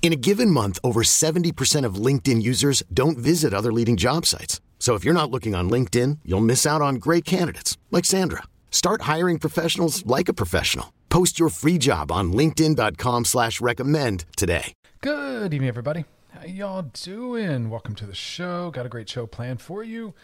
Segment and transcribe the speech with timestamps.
[0.00, 4.62] In a given month, over 70% of LinkedIn users don't visit other leading job sites.
[4.78, 8.44] So if you're not looking on LinkedIn, you'll miss out on great candidates like Sandra.
[8.70, 10.94] Start hiring professionals like a professional.
[11.10, 14.72] Post your free job on LinkedIn.com slash recommend today.
[15.02, 16.04] Good evening, everybody.
[16.30, 17.68] How y'all doing?
[17.68, 18.70] Welcome to the show.
[18.70, 20.14] Got a great show planned for you.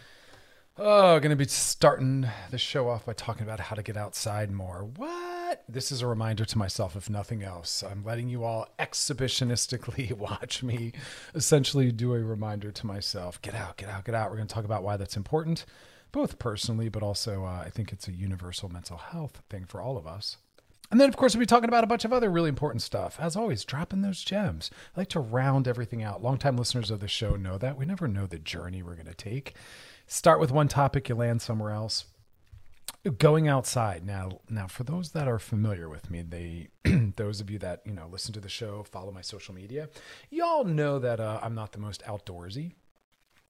[0.76, 4.88] Oh, to be starting the show off by talking about how to get outside more.
[4.96, 5.33] What?
[5.68, 7.82] This is a reminder to myself, if nothing else.
[7.82, 10.92] I'm letting you all exhibitionistically watch me
[11.34, 14.30] essentially do a reminder to myself get out, get out, get out.
[14.30, 15.64] We're going to talk about why that's important,
[16.12, 19.96] both personally, but also uh, I think it's a universal mental health thing for all
[19.96, 20.36] of us.
[20.90, 23.16] And then, of course, we'll be talking about a bunch of other really important stuff.
[23.18, 24.70] As always, dropping those gems.
[24.94, 26.22] I like to round everything out.
[26.22, 27.76] Longtime listeners of the show know that.
[27.76, 29.54] We never know the journey we're going to take.
[30.06, 32.04] Start with one topic, you land somewhere else.
[33.18, 34.40] Going outside now.
[34.48, 36.68] Now, for those that are familiar with me, they,
[37.16, 39.90] those of you that you know listen to the show, follow my social media,
[40.30, 42.72] y'all know that uh, I'm not the most outdoorsy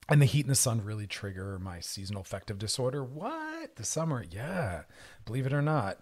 [0.08, 3.02] and the heat and the sun really trigger my seasonal affective disorder.
[3.02, 3.76] What?
[3.76, 4.24] The summer?
[4.30, 4.82] Yeah.
[5.24, 6.00] Believe it or not.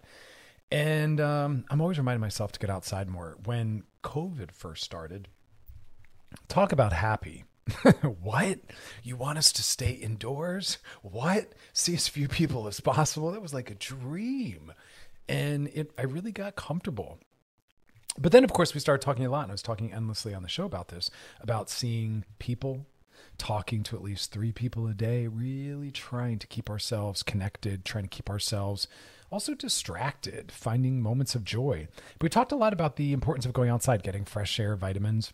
[0.71, 3.37] And um, I'm always reminding myself to get outside more.
[3.45, 5.27] When COVID first started,
[6.47, 7.45] talk about happy.
[8.21, 8.59] what?
[9.03, 10.77] You want us to stay indoors?
[11.01, 11.53] What?
[11.71, 13.31] See as few people as possible?
[13.31, 14.73] That was like a dream.
[15.29, 17.19] And it I really got comfortable.
[18.17, 20.43] But then of course we started talking a lot, and I was talking endlessly on
[20.43, 21.09] the show about this,
[21.41, 22.85] about seeing people
[23.37, 28.03] talking to at least three people a day, really trying to keep ourselves connected, trying
[28.03, 28.87] to keep ourselves
[29.31, 31.87] also distracted, finding moments of joy.
[32.19, 35.33] But we talked a lot about the importance of going outside, getting fresh air, vitamins.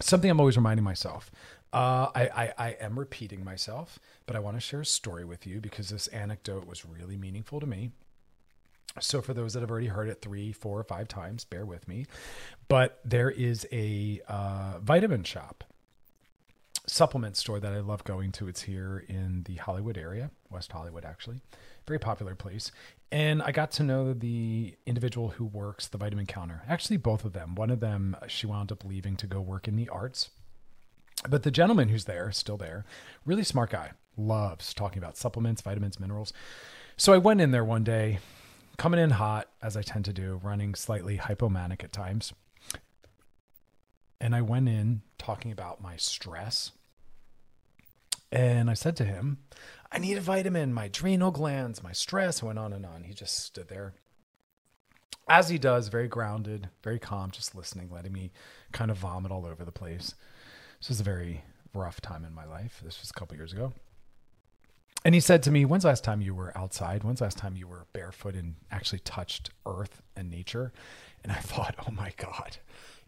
[0.00, 1.30] Something I'm always reminding myself.
[1.72, 5.46] Uh, I, I, I am repeating myself, but I want to share a story with
[5.46, 7.90] you because this anecdote was really meaningful to me.
[8.98, 11.86] So, for those that have already heard it three, four, or five times, bear with
[11.86, 12.06] me.
[12.66, 15.62] But there is a uh, vitamin shop
[16.86, 18.48] supplement store that I love going to.
[18.48, 21.40] It's here in the Hollywood area, West Hollywood, actually.
[21.86, 22.72] Very popular place.
[23.12, 26.62] And I got to know the individual who works the vitamin counter.
[26.68, 27.56] Actually, both of them.
[27.56, 30.30] One of them, she wound up leaving to go work in the arts.
[31.28, 32.84] But the gentleman who's there, still there,
[33.26, 36.32] really smart guy, loves talking about supplements, vitamins, minerals.
[36.96, 38.20] So I went in there one day,
[38.76, 42.32] coming in hot, as I tend to do, running slightly hypomanic at times.
[44.20, 46.72] And I went in talking about my stress.
[48.32, 49.38] And I said to him,
[49.90, 52.42] I need a vitamin, my adrenal glands, my stress.
[52.42, 53.02] Went on and on.
[53.04, 53.94] He just stood there,
[55.30, 58.32] as he does, very grounded, very calm, just listening, letting me
[58.72, 60.14] kind of vomit all over the place.
[60.80, 62.80] This was a very rough time in my life.
[62.84, 63.72] This was a couple years ago.
[65.04, 67.04] And he said to me, When's last time you were outside?
[67.04, 70.72] When's the last time you were barefoot and actually touched earth and nature?
[71.22, 72.58] And I thought, Oh my God,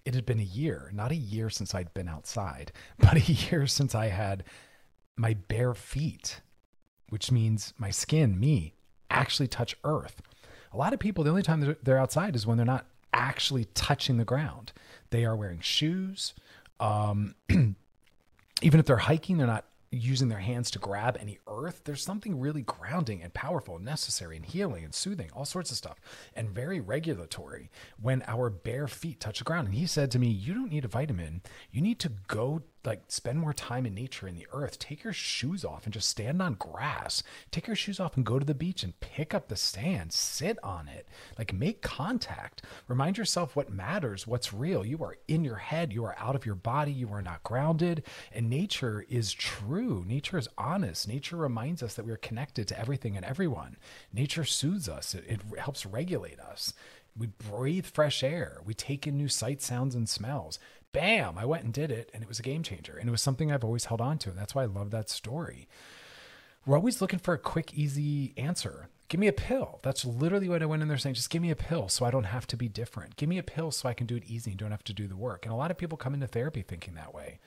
[0.05, 3.67] it had been a year, not a year since I'd been outside, but a year
[3.67, 4.45] since I had
[5.17, 6.41] my bare feet
[7.13, 8.73] which means my skin, me,
[9.11, 10.23] actually touch earth.
[10.73, 14.17] A lot of people, the only time they're outside is when they're not actually touching
[14.17, 14.73] the ground.
[15.11, 16.33] They are wearing shoes.
[16.81, 17.77] Um, even
[18.81, 21.83] if they're hiking, they're not using their hands to grab any earth.
[21.85, 25.77] There's something really grounding and powerful and necessary and healing and soothing, all sorts of
[25.77, 26.01] stuff,
[26.35, 29.67] and very regulatory when our bare feet touch the ground.
[29.67, 31.43] And he said to me, You don't need a vitamin.
[31.71, 34.79] You need to go like spend more time in nature in the earth.
[34.79, 37.23] Take your shoes off and just stand on grass.
[37.51, 40.13] Take your shoes off and go to the beach and pick up the sand.
[40.13, 41.07] Sit on it.
[41.39, 42.63] Like make contact.
[42.89, 44.85] Remind yourself what matters what's real.
[44.85, 45.93] You are in your head.
[45.93, 46.93] You are out of your body.
[46.93, 48.03] You are not grounded.
[48.33, 50.05] And nature is true.
[50.07, 51.07] Nature is honest.
[51.07, 53.77] Nature reminds us that we are connected to everything and everyone.
[54.13, 55.15] Nature soothes us.
[55.15, 56.75] It, it helps regulate us.
[57.17, 58.63] We breathe fresh air.
[58.65, 60.59] We take in new sights, sounds, and smells
[60.93, 62.97] bam, I went and did it, and it was a game changer.
[62.97, 64.31] And it was something I've always held on to.
[64.31, 65.69] And that's why I love that story.
[66.65, 68.89] We're always looking for a quick, easy answer.
[69.09, 69.81] Give me a pill.
[69.83, 71.17] That's literally what I went in there saying.
[71.17, 73.17] Just give me a pill so I don't have to be different.
[73.17, 75.09] Give me a pill so I can do it easy and don't have to do
[75.09, 75.45] the work.
[75.45, 77.41] And a lot of people come into therapy thinking that way.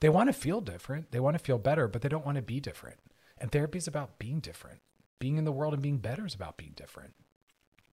[0.00, 2.42] They want to feel different, they want to feel better, but they don't want to
[2.42, 2.98] be different.
[3.38, 4.80] And therapy is about being different.
[5.18, 7.14] Being in the world and being better is about being different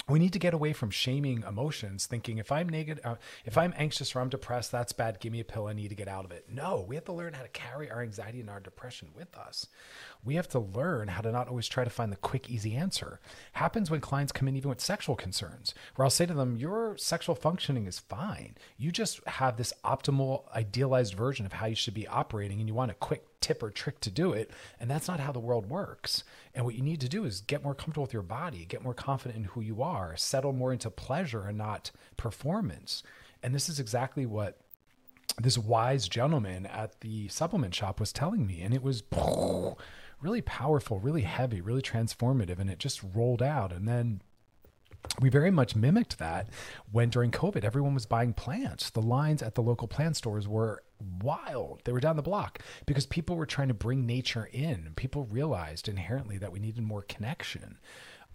[0.10, 3.16] we need to get away from shaming emotions thinking if i'm negative uh,
[3.46, 5.96] if i'm anxious or i'm depressed that's bad give me a pill i need to
[5.96, 6.46] get out of it.
[6.50, 9.68] No we have to learn how to carry our anxiety and our depression with us.
[10.24, 13.20] We have to learn how to not always try to find the quick easy answer.
[13.54, 16.98] Happens when clients come in even with sexual concerns where i'll say to them your
[16.98, 18.56] sexual functioning is fine.
[18.78, 22.74] You just have this optimal idealized version of how you should be operating and you
[22.74, 24.50] want a quick tip or trick to do it.
[24.80, 26.24] And that's not how the world works.
[26.56, 28.94] And what you need to do is get more comfortable with your body, get more
[28.94, 33.04] confident in who you are, settle more into pleasure and not performance.
[33.44, 34.60] And this is exactly what
[35.42, 38.62] this wise gentleman at the supplement shop was telling me.
[38.62, 39.04] And it was
[40.22, 42.60] really powerful, really heavy, really transformative.
[42.60, 43.74] And it just rolled out.
[43.74, 44.22] And then
[45.20, 46.48] we very much mimicked that
[46.92, 48.90] when during COVID, everyone was buying plants.
[48.90, 51.82] The lines at the local plant stores were wild.
[51.84, 54.94] They were down the block because people were trying to bring nature in.
[54.96, 57.80] People realized inherently that we needed more connection.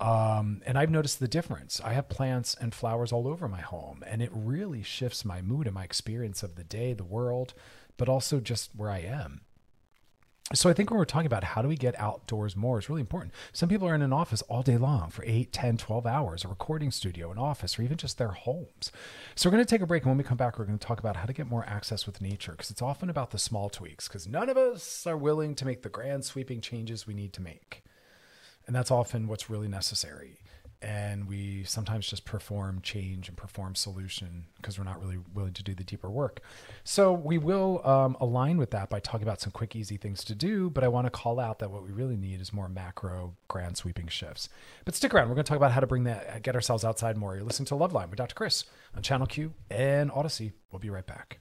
[0.01, 1.81] Um, and I've noticed the difference.
[1.85, 5.67] I have plants and flowers all over my home, and it really shifts my mood
[5.67, 7.55] and my experience of the day, the world,
[7.97, 9.41] but also just where I am
[10.55, 13.03] so I think when we're talking about how do we get outdoors more is really
[13.03, 13.35] important.
[13.53, 16.49] Some people are in an office all day long for 8, 10, 12 hours, a
[16.49, 18.91] recording studio, an office, or even just their homes.
[19.35, 20.05] So we're going to take a break.
[20.05, 22.07] And when we come back, we're going to talk about how to get more access
[22.07, 25.55] with nature because it's often about the small tweaks because none of us are willing
[25.57, 27.83] to make the grand sweeping changes we need to make.
[28.67, 30.39] And that's often what's really necessary
[30.81, 35.63] and we sometimes just perform change and perform solution because we're not really willing to
[35.63, 36.41] do the deeper work.
[36.85, 40.35] So we will um, align with that by talking about some quick, easy things to
[40.35, 40.71] do.
[40.71, 43.77] But I want to call out that what we really need is more macro, grand
[43.77, 44.49] sweeping shifts.
[44.85, 45.29] But stick around.
[45.29, 47.35] We're going to talk about how to bring that, get ourselves outside more.
[47.35, 48.35] You're listening to Loveline with Dr.
[48.35, 48.65] Chris
[48.95, 50.53] on Channel Q and Audacy.
[50.71, 51.41] We'll be right back.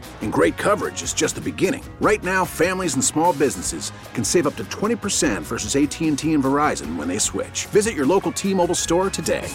[0.21, 1.83] And great coverage is just the beginning.
[1.99, 6.95] Right now, families and small businesses can save up to 20% versus AT&T and Verizon
[6.95, 7.67] when they switch.
[7.67, 9.47] Visit your local T-Mobile store today.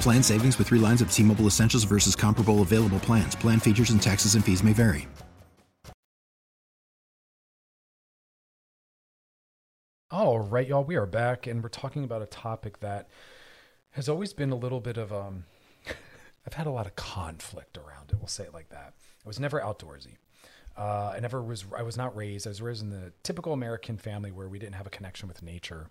[0.00, 3.36] Plan savings with 3 lines of T-Mobile Essentials versus comparable available plans.
[3.36, 5.06] Plan features and taxes and fees may vary.
[10.12, 13.08] All right, y'all, we are back and we're talking about a topic that
[13.90, 15.44] has always been a little bit of um
[16.46, 18.18] I've had a lot of conflict around it.
[18.18, 18.94] We'll say it like that.
[19.24, 20.16] I was never outdoorsy.
[20.78, 21.64] Uh, I never was.
[21.76, 22.46] I was not raised.
[22.46, 25.42] I was raised in the typical American family where we didn't have a connection with
[25.42, 25.88] nature.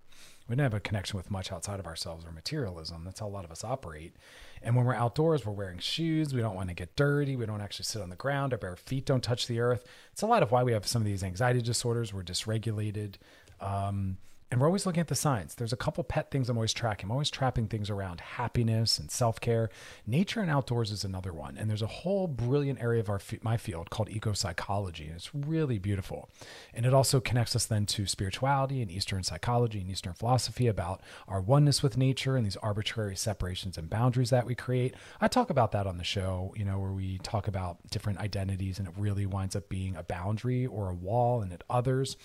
[0.48, 3.02] We didn't have a connection with much outside of ourselves or materialism.
[3.04, 4.14] That's how a lot of us operate.
[4.62, 6.32] And when we're outdoors, we're wearing shoes.
[6.32, 7.34] We don't want to get dirty.
[7.34, 8.52] We don't actually sit on the ground.
[8.52, 9.84] Our bare feet don't touch the earth.
[10.12, 12.14] It's a lot of why we have some of these anxiety disorders.
[12.14, 13.14] We're dysregulated.
[13.60, 14.18] Um,
[14.48, 15.56] and we're always looking at the signs.
[15.56, 17.06] There's a couple pet things I'm always tracking.
[17.06, 19.70] I'm always trapping things around happiness and self care.
[20.06, 21.56] Nature and outdoors is another one.
[21.56, 25.06] And there's a whole brilliant area of our my field called eco psychology.
[25.06, 26.28] And it's really beautiful.
[26.72, 31.00] And it also connects us then to spirituality and Eastern psychology and Eastern philosophy about
[31.26, 34.94] our oneness with nature and these arbitrary separations and boundaries that we create.
[35.20, 38.78] I talk about that on the show, you know, where we talk about different identities
[38.78, 42.16] and it really winds up being a boundary or a wall and at others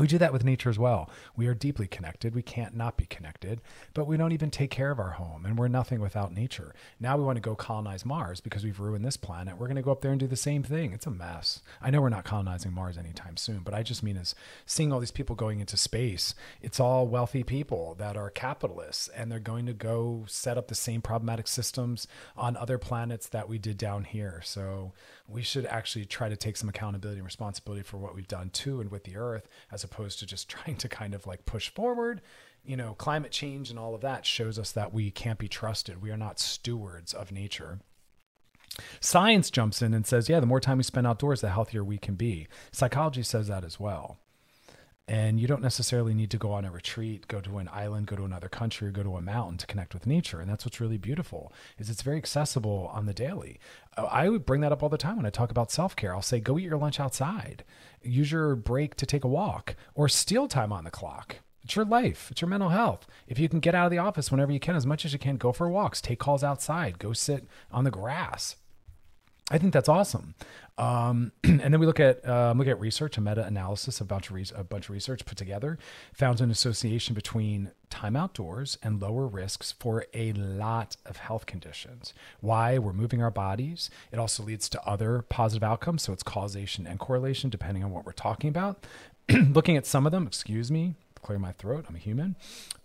[0.00, 1.10] We do that with nature as well.
[1.36, 2.34] We are deeply connected.
[2.34, 3.60] We can't not be connected,
[3.92, 6.74] but we don't even take care of our home and we're nothing without nature.
[6.98, 9.58] Now we want to go colonize Mars because we've ruined this planet.
[9.58, 10.94] We're going to go up there and do the same thing.
[10.94, 11.60] It's a mess.
[11.82, 15.00] I know we're not colonizing Mars anytime soon, but I just mean as seeing all
[15.00, 16.34] these people going into space.
[16.62, 20.74] It's all wealthy people that are capitalists and they're going to go set up the
[20.74, 24.40] same problematic systems on other planets that we did down here.
[24.46, 24.94] So
[25.28, 28.80] we should actually try to take some accountability and responsibility for what we've done to
[28.80, 32.20] and with the earth as opposed to just trying to kind of like push forward.
[32.64, 36.02] You know, climate change and all of that shows us that we can't be trusted.
[36.02, 37.80] We are not stewards of nature.
[39.00, 41.98] Science jumps in and says, yeah, the more time we spend outdoors, the healthier we
[41.98, 42.46] can be.
[42.70, 44.18] Psychology says that as well.
[45.10, 48.14] And you don't necessarily need to go on a retreat, go to an island, go
[48.14, 50.38] to another country, or go to a mountain to connect with nature.
[50.38, 53.58] And that's what's really beautiful is it's very accessible on the daily.
[53.96, 56.14] Uh, I would bring that up all the time when I talk about self-care.
[56.14, 57.64] I'll say, go eat your lunch outside,
[58.04, 61.38] use your break to take a walk, or steal time on the clock.
[61.64, 62.28] It's your life.
[62.30, 63.08] It's your mental health.
[63.26, 65.18] If you can get out of the office whenever you can, as much as you
[65.18, 68.54] can, go for walks, take calls outside, go sit on the grass.
[69.50, 70.34] I think that's awesome.
[70.78, 74.30] Um, and then we look at um, look at research, a meta analysis, a bunch
[74.30, 75.78] of re- a bunch of research put together,
[76.14, 82.14] found an association between time outdoors and lower risks for a lot of health conditions.
[82.40, 83.90] Why we're moving our bodies.
[84.12, 86.02] It also leads to other positive outcomes.
[86.02, 88.86] So it's causation and correlation depending on what we're talking about.
[89.28, 91.86] Looking at some of them, excuse me, clear my throat.
[91.88, 92.36] I'm a human.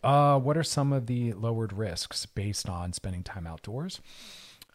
[0.03, 4.01] Uh, what are some of the lowered risks based on spending time outdoors?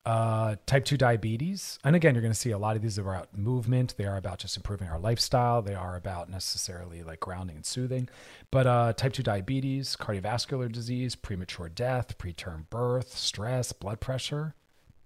[0.07, 1.79] Uh, type 2 diabetes.
[1.85, 3.95] And again, you're going to see a lot of these are about movement.
[3.97, 5.63] They are about just improving our lifestyle.
[5.63, 8.09] They are about necessarily like grounding and soothing.
[8.51, 14.55] But uh, type 2 diabetes, cardiovascular disease, premature death, preterm birth, stress, blood pressure.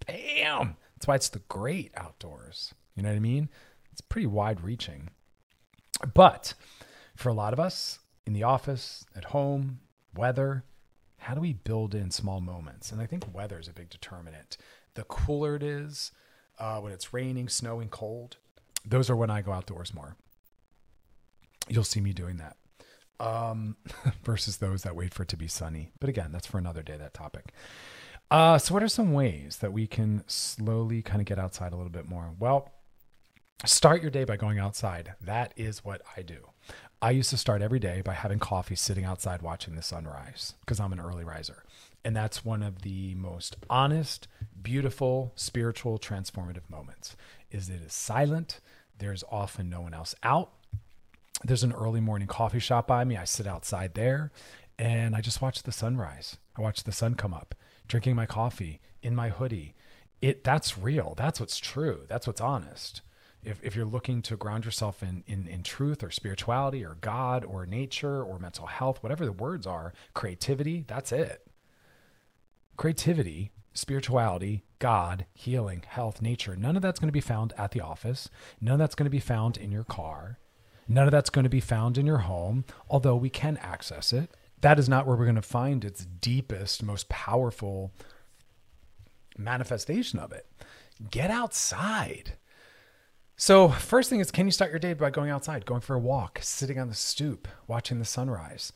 [0.07, 0.77] Bam!
[0.95, 2.73] That's why it's the great outdoors.
[2.95, 3.49] You know what I mean?
[3.91, 5.09] It's pretty wide reaching.
[6.13, 6.53] But
[7.15, 9.79] for a lot of us in the office, at home,
[10.15, 10.63] weather,
[11.17, 12.91] how do we build in small moments?
[12.91, 14.57] And I think weather is a big determinant
[14.95, 16.11] the cooler it is,
[16.59, 18.37] uh, when it's raining, snowing, cold,
[18.85, 20.15] those are when I go outdoors more.
[21.67, 22.57] You'll see me doing that
[23.19, 23.75] um,
[24.23, 25.91] versus those that wait for it to be sunny.
[25.99, 27.53] But again, that's for another day, that topic.
[28.31, 31.75] Uh, so, what are some ways that we can slowly kind of get outside a
[31.75, 32.31] little bit more?
[32.39, 32.71] Well,
[33.65, 35.13] start your day by going outside.
[35.21, 36.49] That is what I do.
[37.01, 40.79] I used to start every day by having coffee sitting outside watching the sunrise because
[40.79, 41.63] I'm an early riser.
[42.05, 44.27] And that's one of the most honest,
[44.61, 47.15] beautiful, spiritual, transformative moments.
[47.49, 48.61] Is it is silent.
[48.99, 50.51] There's often no one else out.
[51.43, 53.17] There's an early morning coffee shop by me.
[53.17, 54.31] I sit outside there
[54.77, 56.37] and I just watch the sunrise.
[56.55, 57.55] I watch the sun come up,
[57.87, 59.73] drinking my coffee in my hoodie.
[60.21, 61.15] It that's real.
[61.17, 62.01] That's what's true.
[62.07, 63.01] That's what's honest.
[63.43, 67.43] If, if you're looking to ground yourself in, in, in truth or spirituality or God
[67.43, 71.44] or nature or mental health, whatever the words are, creativity, that's it
[72.77, 77.81] creativity, spirituality, God, healing, health, nature, none of that's going to be found at the
[77.81, 78.29] office.
[78.61, 80.39] None of that's going to be found in your car.
[80.87, 84.29] None of that's going to be found in your home, although we can access it.
[84.61, 87.91] That is not where we're going to find its deepest, most powerful
[89.37, 90.45] manifestation of it.
[91.11, 92.33] Get outside.
[93.37, 95.99] So, first thing is, can you start your day by going outside, going for a
[95.99, 98.71] walk, sitting on the stoop, watching the sunrise?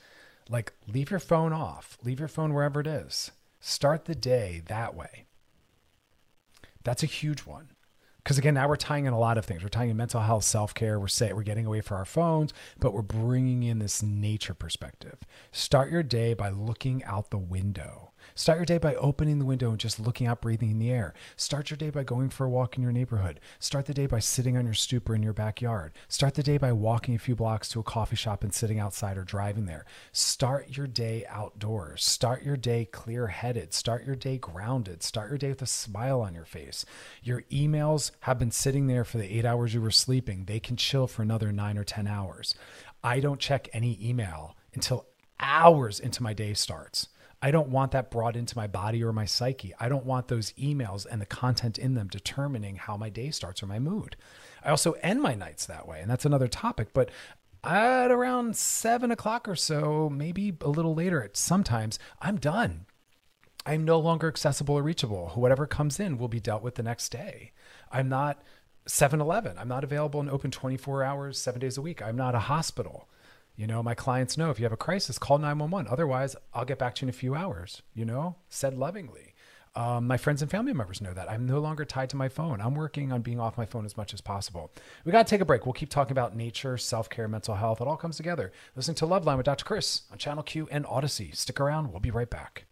[0.50, 3.32] Like, leave your phone off, leave your phone wherever it is.
[3.60, 5.26] Start the day that way.
[6.84, 7.70] That's a huge one.
[8.24, 9.64] Because again, now we're tying in a lot of things.
[9.64, 11.00] We're tying in mental health, self care.
[11.00, 15.20] We're say we're getting away from our phones, but we're bringing in this nature perspective.
[15.52, 18.09] Start your day by looking out the window.
[18.36, 21.14] Start your day by opening the window and just looking out, breathing in the air.
[21.36, 23.40] Start your day by going for a walk in your neighborhood.
[23.60, 25.94] Start the day by sitting on your stoop or in your backyard.
[26.08, 29.18] Start the day by walking a few blocks to a coffee shop and sitting outside
[29.18, 29.86] or driving there.
[30.12, 32.04] Start your day outdoors.
[32.04, 33.74] Start your day clear headed.
[33.74, 35.04] Start your day grounded.
[35.04, 36.86] Start your day with a smile on your face.
[37.24, 40.46] Your emails have been sitting there for the eight hours you were sleeping.
[40.46, 42.56] They can chill for another nine or 10 hours.
[43.04, 45.08] I don't check any email until
[45.40, 47.08] hours into my day starts.
[47.42, 49.74] I don't want that brought into my body or my psyche.
[49.80, 53.64] I don't want those emails and the content in them determining how my day starts
[53.64, 54.18] or my mood.
[54.64, 56.90] I also end my nights that way, and that's another topic.
[56.94, 57.10] But
[57.64, 62.86] at around seven o'clock or so, maybe a little later, sometimes I'm done.
[63.66, 65.30] I'm no longer accessible or reachable.
[65.36, 67.52] Whatever comes in will be dealt with the next day.
[67.92, 68.42] I'm not
[68.88, 69.58] 7 Eleven.
[69.58, 72.02] I'm not available and open 24 hours, seven days a week.
[72.02, 73.08] I'm not a hospital.
[73.60, 75.92] You know, my clients know if you have a crisis, call 911.
[75.92, 79.34] Otherwise, I'll get back to you in a few hours, you know, said lovingly.
[79.76, 81.30] Um, my friends and family members know that.
[81.30, 82.62] I'm no longer tied to my phone.
[82.62, 84.72] I'm working on being off my phone as much as possible.
[85.04, 85.66] We got to take a break.
[85.66, 87.82] We'll keep talking about nature, self care, mental health.
[87.82, 88.54] It all comes together.
[88.78, 89.66] Listening to Love Line with Dr.
[89.66, 91.36] Chris on Channel Q and Audacy.
[91.36, 91.92] Stick around.
[91.92, 92.69] We'll be right back.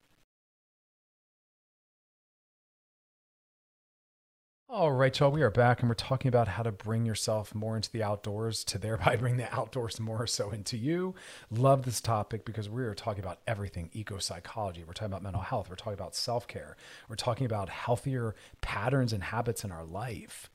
[4.69, 7.77] All right, y'all, we are back and we're talking about how to bring yourself more
[7.77, 11.15] into the outdoors to thereby bring the outdoors more so into you.
[11.49, 14.83] Love this topic because we are talking about everything eco psychology.
[14.85, 15.69] We're talking about mental health.
[15.69, 16.75] We're talking about self care.
[17.07, 20.49] We're talking about healthier patterns and habits in our life.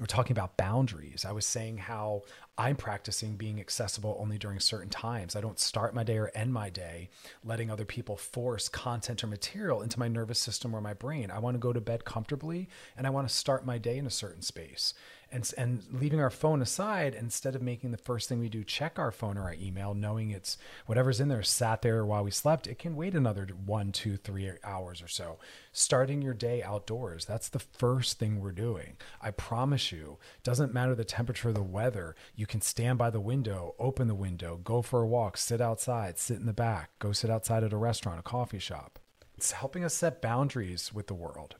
[0.00, 1.26] We're talking about boundaries.
[1.26, 2.22] I was saying how
[2.56, 5.36] I'm practicing being accessible only during certain times.
[5.36, 7.10] I don't start my day or end my day
[7.44, 11.30] letting other people force content or material into my nervous system or my brain.
[11.30, 14.06] I want to go to bed comfortably and I want to start my day in
[14.06, 14.94] a certain space
[15.32, 18.98] and and leaving our phone aside instead of making the first thing we do check
[18.98, 22.66] our phone or our email knowing it's whatever's in there sat there while we slept
[22.66, 25.38] it can wait another one two three hours or so.
[25.72, 28.96] Starting your day outdoors that's the first thing we're doing.
[29.20, 33.20] I promise you doesn't matter the temperature of the weather you can stand by the
[33.20, 37.12] window open the window go for a walk sit outside sit in the back go
[37.12, 38.98] sit outside at a restaurant a coffee shop.
[39.36, 41.56] It's helping us set boundaries with the world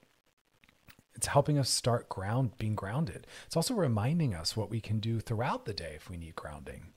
[1.15, 3.27] it's helping us start ground being grounded.
[3.47, 6.89] It's also reminding us what we can do throughout the day if we need grounding.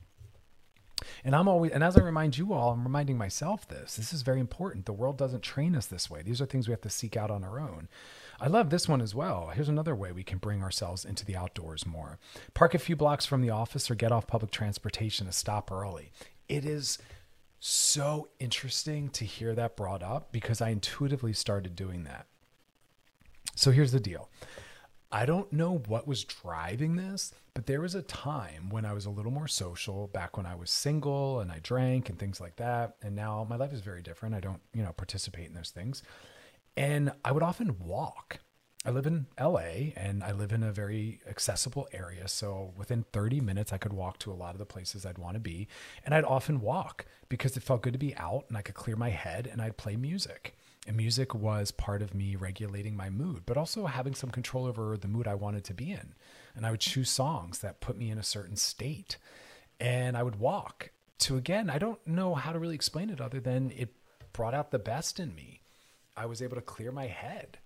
[1.23, 3.95] And I'm always, and as I remind you all, I'm reminding myself this.
[3.95, 4.85] This is very important.
[4.85, 6.21] The world doesn't train us this way.
[6.21, 7.89] These are things we have to seek out on our own.
[8.39, 9.51] I love this one as well.
[9.53, 12.19] Here's another way we can bring ourselves into the outdoors more.
[12.53, 16.11] Park a few blocks from the office or get off public transportation to stop early.
[16.47, 16.97] It is
[17.59, 22.27] so interesting to hear that brought up because I intuitively started doing that.
[23.55, 24.29] So here's the deal.
[25.11, 29.05] I don't know what was driving this, but there was a time when I was
[29.05, 32.57] a little more social back when I was single and I drank and things like
[32.57, 32.97] that.
[33.01, 34.35] And now my life is very different.
[34.35, 36.03] I don't, you know, participate in those things.
[36.75, 38.39] And I would often walk.
[38.85, 42.27] I live in LA and I live in a very accessible area.
[42.27, 45.35] So within 30 minutes, I could walk to a lot of the places I'd want
[45.35, 45.69] to be.
[46.03, 48.97] And I'd often walk because it felt good to be out and I could clear
[48.97, 50.57] my head and I'd play music.
[50.85, 54.95] And music was part of me regulating my mood, but also having some control over
[54.97, 56.13] the mood I wanted to be in.
[56.55, 59.17] And I would choose songs that put me in a certain state.
[59.79, 63.39] And I would walk to, again, I don't know how to really explain it other
[63.39, 63.95] than it
[64.31, 65.61] brought out the best in me.
[66.15, 67.57] I was able to clear my head.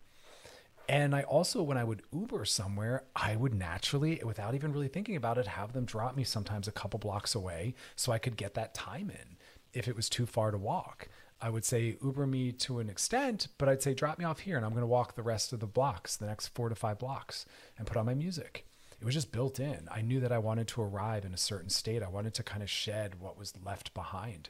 [0.88, 5.16] And I also, when I would Uber somewhere, I would naturally, without even really thinking
[5.16, 8.56] about it, have them drop me sometimes a couple blocks away so I could get
[8.56, 9.38] that time in
[9.72, 11.08] if it was too far to walk.
[11.42, 14.58] I would say Uber me to an extent, but I'd say drop me off here
[14.58, 17.00] and I'm going to walk the rest of the blocks, the next four to five
[17.00, 17.46] blocks,
[17.78, 18.66] and put on my music.
[19.00, 19.88] It was just built in.
[19.90, 22.04] I knew that I wanted to arrive in a certain state.
[22.04, 24.50] I wanted to kind of shed what was left behind.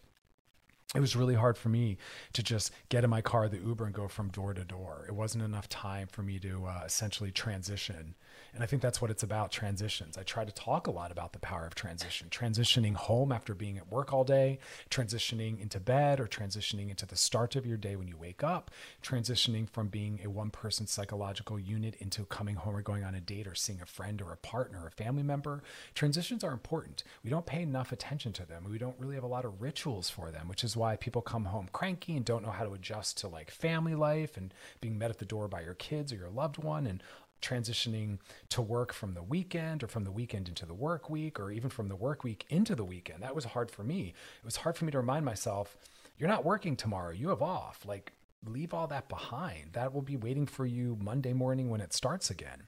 [0.95, 1.97] It was really hard for me
[2.33, 5.05] to just get in my car, the Uber, and go from door to door.
[5.07, 8.15] It wasn't enough time for me to uh, essentially transition
[8.53, 10.17] and I think that's what it's about transitions.
[10.17, 13.77] I try to talk a lot about the power of transition, transitioning home after being
[13.77, 17.95] at work all day, transitioning into bed, or transitioning into the start of your day
[17.95, 18.71] when you wake up,
[19.03, 23.21] transitioning from being a one person psychological unit into coming home or going on a
[23.21, 25.63] date or seeing a friend or a partner or a family member.
[25.93, 27.03] Transitions are important.
[27.23, 28.65] We don't pay enough attention to them.
[28.69, 31.45] We don't really have a lot of rituals for them, which is why people come
[31.45, 35.09] home cranky and don't know how to adjust to like family life and being met
[35.09, 37.03] at the door by your kids or your loved one and
[37.41, 41.51] transitioning to work from the weekend or from the weekend into the work week or
[41.51, 43.23] even from the work week into the weekend.
[43.23, 44.13] That was hard for me.
[44.39, 45.77] It was hard for me to remind myself,
[46.17, 47.85] you're not working tomorrow, you have off.
[47.85, 48.13] Like,
[48.45, 49.73] leave all that behind.
[49.73, 52.63] That will be waiting for you Monday morning when it starts again.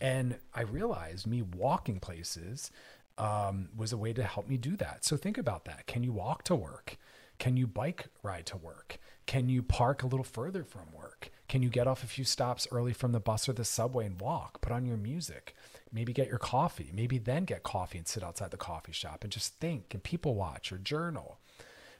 [0.00, 2.70] And I realized me walking places
[3.18, 5.04] um, was a way to help me do that.
[5.04, 5.86] So think about that.
[5.86, 6.96] Can you walk to work?
[7.40, 8.98] Can you bike ride to work?
[9.24, 11.30] Can you park a little further from work?
[11.48, 14.20] Can you get off a few stops early from the bus or the subway and
[14.20, 14.60] walk?
[14.60, 15.54] Put on your music.
[15.90, 16.90] Maybe get your coffee.
[16.92, 20.34] Maybe then get coffee and sit outside the coffee shop and just think and people
[20.34, 21.38] watch or journal.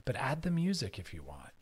[0.04, 1.52] But add the music if you want.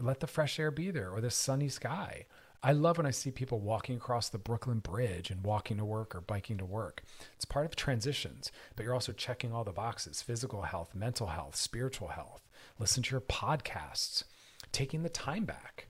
[0.00, 2.26] Let the fresh air be there or the sunny sky.
[2.62, 6.14] I love when I see people walking across the Brooklyn Bridge and walking to work
[6.14, 7.02] or biking to work.
[7.34, 11.56] It's part of transitions, but you're also checking all the boxes physical health, mental health,
[11.56, 12.48] spiritual health.
[12.82, 14.24] Listen to your podcasts,
[14.72, 15.86] taking the time back.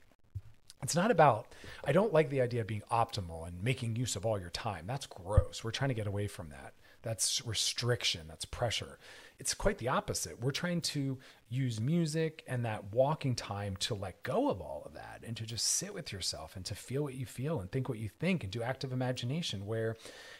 [0.83, 1.47] It's not about,
[1.83, 4.85] I don't like the idea of being optimal and making use of all your time.
[4.85, 5.63] That's gross.
[5.63, 6.75] We're trying to get away from that.
[7.01, 8.99] That's restriction, that's pressure.
[9.39, 10.39] It's quite the opposite.
[10.39, 11.17] We're trying to
[11.49, 15.45] use music and that walking time to let go of all of that and to
[15.45, 18.43] just sit with yourself and to feel what you feel and think what you think
[18.43, 19.95] and do active imagination where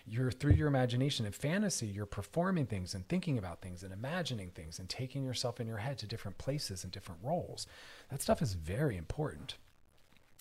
[0.05, 4.49] you're through your imagination and fantasy, you're performing things and thinking about things and imagining
[4.51, 7.67] things and taking yourself in your head to different places and different roles.
[8.09, 9.55] That stuff is very important.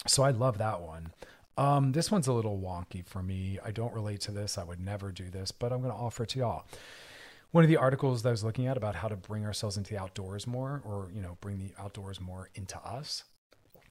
[0.06, 1.12] So I love that one.
[1.56, 3.58] Um, this one's a little wonky for me.
[3.64, 4.56] I don't relate to this.
[4.56, 6.64] I would never do this, but I'm going to offer it to y'all.
[7.52, 9.92] One of the articles that I was looking at about how to bring ourselves into
[9.94, 13.24] the outdoors more, or you know, bring the outdoors more into us.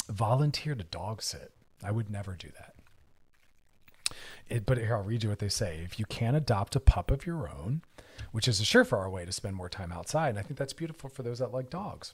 [0.10, 1.52] Volunteer to dog sit.
[1.84, 2.74] I would never do that.
[4.50, 5.80] It, but here, I'll read you what they say.
[5.84, 7.84] If you can adopt a pup of your own,
[8.32, 11.10] which is a surefire way to spend more time outside, and I think that's beautiful
[11.10, 12.14] for those that like dogs,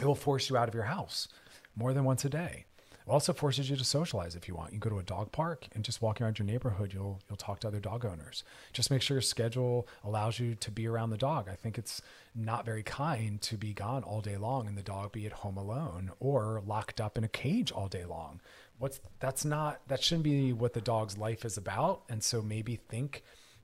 [0.00, 1.28] it will force you out of your house
[1.76, 2.66] more than once a day.
[3.06, 4.72] It also forces you to socialize if you want.
[4.72, 7.60] You go to a dog park and just walk around your neighborhood, you'll you'll talk
[7.60, 8.44] to other dog owners.
[8.72, 11.48] Just make sure your schedule allows you to be around the dog.
[11.50, 12.00] I think it's
[12.34, 15.56] not very kind to be gone all day long and the dog be at home
[15.56, 18.40] alone or locked up in a cage all day long.
[18.78, 22.02] What's that's not that shouldn't be what the dog's life is about.
[22.08, 23.22] And so maybe think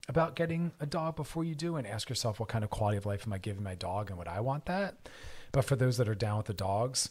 [0.09, 3.07] about getting a dog before you do and ask yourself what kind of quality of
[3.07, 5.09] life am I giving my dog and would I want that?
[5.53, 7.11] But for those that are down with the dogs,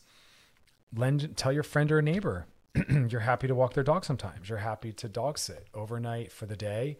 [0.95, 2.47] lend tell your friend or neighbor
[3.09, 4.49] you're happy to walk their dog sometimes.
[4.49, 6.97] You're happy to dog sit overnight for the day.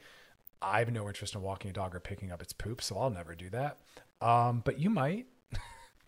[0.61, 3.09] I have no interest in walking a dog or picking up its poop, so I'll
[3.09, 3.77] never do that.
[4.21, 5.27] Um, but you might.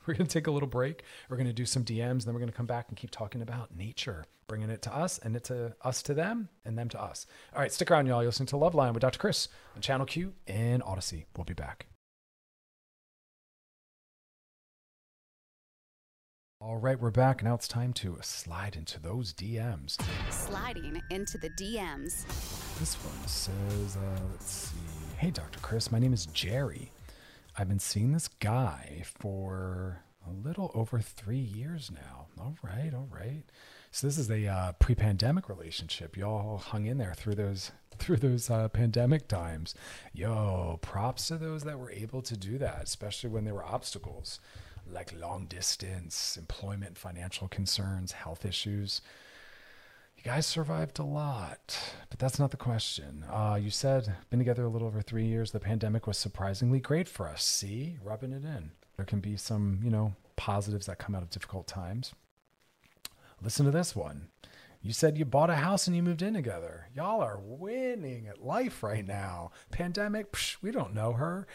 [0.08, 1.04] we're going to take a little break.
[1.30, 3.12] We're going to do some DMs, and then we're going to come back and keep
[3.12, 6.90] talking about nature, bringing it to us and it to us to them and them
[6.90, 7.28] to us.
[7.54, 8.22] All right, stick around, y'all.
[8.22, 9.20] You're listening to Love Line with Dr.
[9.20, 11.26] Chris on Channel Q and Audacy.
[11.38, 11.89] We'll be back.
[16.62, 17.42] All right, we're back.
[17.42, 19.96] Now it's time to slide into those DMs.
[20.30, 22.26] Sliding into the DMs.
[22.78, 24.76] This one says, uh, let's see.
[25.16, 25.60] Hey, Dr.
[25.62, 26.92] Chris, my name is Jerry.
[27.58, 32.28] I've been seeing this guy for a little over three years now.
[32.38, 33.44] All right, all right.
[33.92, 36.18] So this is a uh, pre-pandemic relationship.
[36.18, 39.76] Y'all hung in there through those through those uh, pandemic times.
[40.14, 44.42] Yo, props to those that were able to do that, especially when there were obstacles
[44.92, 49.02] like long distance, employment, financial concerns, health issues.
[50.18, 53.24] You guys survived a lot, but that's not the question.
[53.32, 55.52] Uh, you said been together a little over three years.
[55.52, 57.44] The pandemic was surprisingly great for us.
[57.44, 58.72] See, rubbing it in.
[58.98, 62.14] There can be some, you know, positives that come out of difficult times.
[63.42, 64.28] Listen to this one.
[64.82, 66.88] You said you bought a house and you moved in together.
[66.96, 69.52] Y'all are winning at life right now.
[69.72, 71.48] Pandemic, psh, we don't know her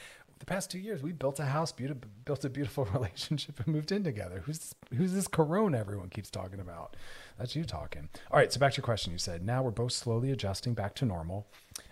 [0.45, 4.05] the past two years, we built a house, built a beautiful relationship, and moved in
[4.05, 4.43] together.
[4.45, 6.97] Who's who's this Corona everyone keeps talking about?
[7.39, 8.11] That's you talking.
[8.31, 9.13] All right, so back to your question.
[9.13, 11.47] You said now we're both slowly adjusting back to normal,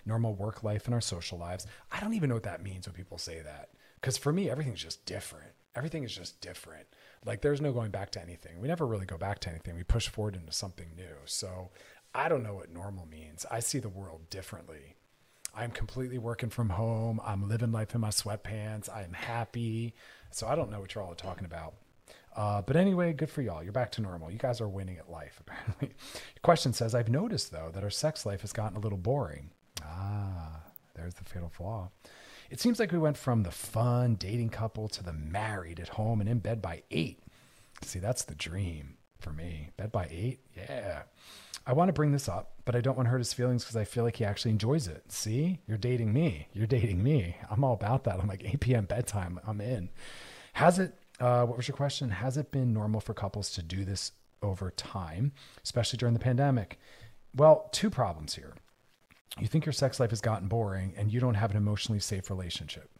[0.04, 1.66] normal work life and our social lives.
[1.90, 4.82] I don't even know what that means when people say that, because for me, everything's
[4.82, 5.52] just different.
[5.74, 6.86] Everything is just different.
[7.24, 8.60] Like there's no going back to anything.
[8.60, 9.76] We never really go back to anything.
[9.76, 11.16] We push forward into something new.
[11.24, 11.70] So
[12.14, 13.46] I don't know what normal means.
[13.50, 14.96] I see the world differently
[15.54, 17.20] I'm completely working from home.
[17.24, 18.88] I'm living life in my sweatpants.
[18.94, 19.94] I'm happy.
[20.30, 21.74] So I don't know what you're all talking about.
[22.34, 23.62] Uh, but anyway, good for y'all.
[23.62, 24.30] You're back to normal.
[24.30, 25.94] You guys are winning at life, apparently.
[26.42, 29.50] Question says I've noticed, though, that our sex life has gotten a little boring.
[29.84, 30.60] Ah,
[30.94, 31.90] there's the fatal flaw.
[32.50, 36.20] It seems like we went from the fun dating couple to the married at home
[36.20, 37.20] and in bed by eight.
[37.82, 39.70] See, that's the dream for me.
[39.76, 40.40] Bed by eight?
[40.56, 41.02] Yeah.
[41.66, 43.76] I want to bring this up, but I don't want to hurt his feelings because
[43.76, 45.10] I feel like he actually enjoys it.
[45.10, 46.48] See, you're dating me.
[46.52, 47.36] You're dating me.
[47.50, 48.20] I'm all about that.
[48.20, 48.84] I'm like 8 p.m.
[48.84, 49.40] bedtime.
[49.46, 49.88] I'm in.
[50.54, 52.10] Has it, uh, what was your question?
[52.10, 55.32] Has it been normal for couples to do this over time,
[55.64, 56.78] especially during the pandemic?
[57.34, 58.54] Well, two problems here.
[59.38, 62.28] You think your sex life has gotten boring and you don't have an emotionally safe
[62.28, 62.90] relationship.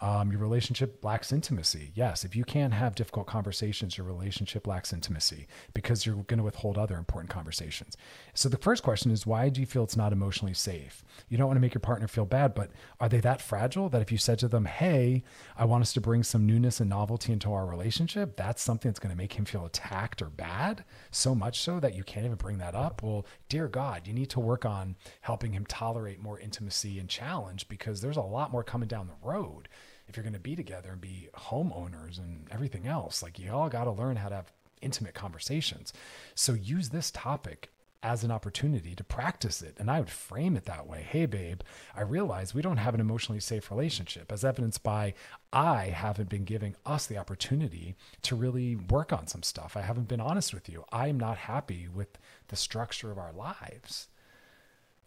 [0.00, 1.90] Um, your relationship lacks intimacy.
[1.94, 6.44] Yes, if you can't have difficult conversations, your relationship lacks intimacy because you're going to
[6.44, 7.96] withhold other important conversations.
[8.32, 11.02] So the first question is why do you feel it's not emotionally safe?
[11.28, 14.00] You don't want to make your partner feel bad, but are they that fragile that
[14.02, 15.24] if you said to them, hey,
[15.56, 19.00] I want us to bring some newness and novelty into our relationship, that's something that's
[19.00, 20.84] going to make him feel attacked or bad?
[21.10, 23.02] So much so that you can't even bring that up?
[23.02, 27.68] Well, dear God, you need to work on helping him tolerate more intimacy and challenge
[27.68, 29.68] because there's a lot more coming down the road
[30.08, 33.68] if you're going to be together and be homeowners and everything else, like you all
[33.68, 35.92] got to learn how to have intimate conversations.
[36.34, 37.70] So use this topic
[38.02, 39.74] as an opportunity to practice it.
[39.78, 41.02] And I would frame it that way.
[41.02, 41.62] Hey, babe,
[41.96, 45.14] I realize we don't have an emotionally safe relationship, as evidenced by
[45.52, 49.76] I haven't been giving us the opportunity to really work on some stuff.
[49.76, 50.84] I haven't been honest with you.
[50.92, 52.18] I'm not happy with
[52.48, 54.08] the structure of our lives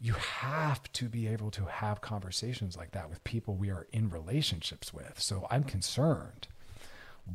[0.02, 4.10] you have to be able to have conversations like that with people we are in
[4.10, 5.20] relationships with.
[5.20, 6.48] So I'm concerned.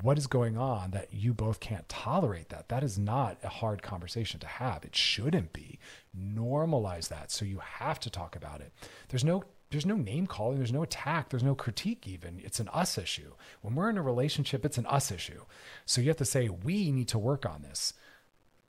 [0.03, 2.69] What is going on that you both can't tolerate that?
[2.69, 4.85] That is not a hard conversation to have.
[4.85, 5.79] It shouldn't be.
[6.19, 7.31] Normalize that.
[7.31, 8.73] So you have to talk about it.
[9.09, 12.41] There's no there's no name calling, there's no attack, there's no critique even.
[12.45, 13.33] It's an us issue.
[13.63, 15.43] When we're in a relationship, it's an us issue.
[15.87, 17.93] So you have to say we need to work on this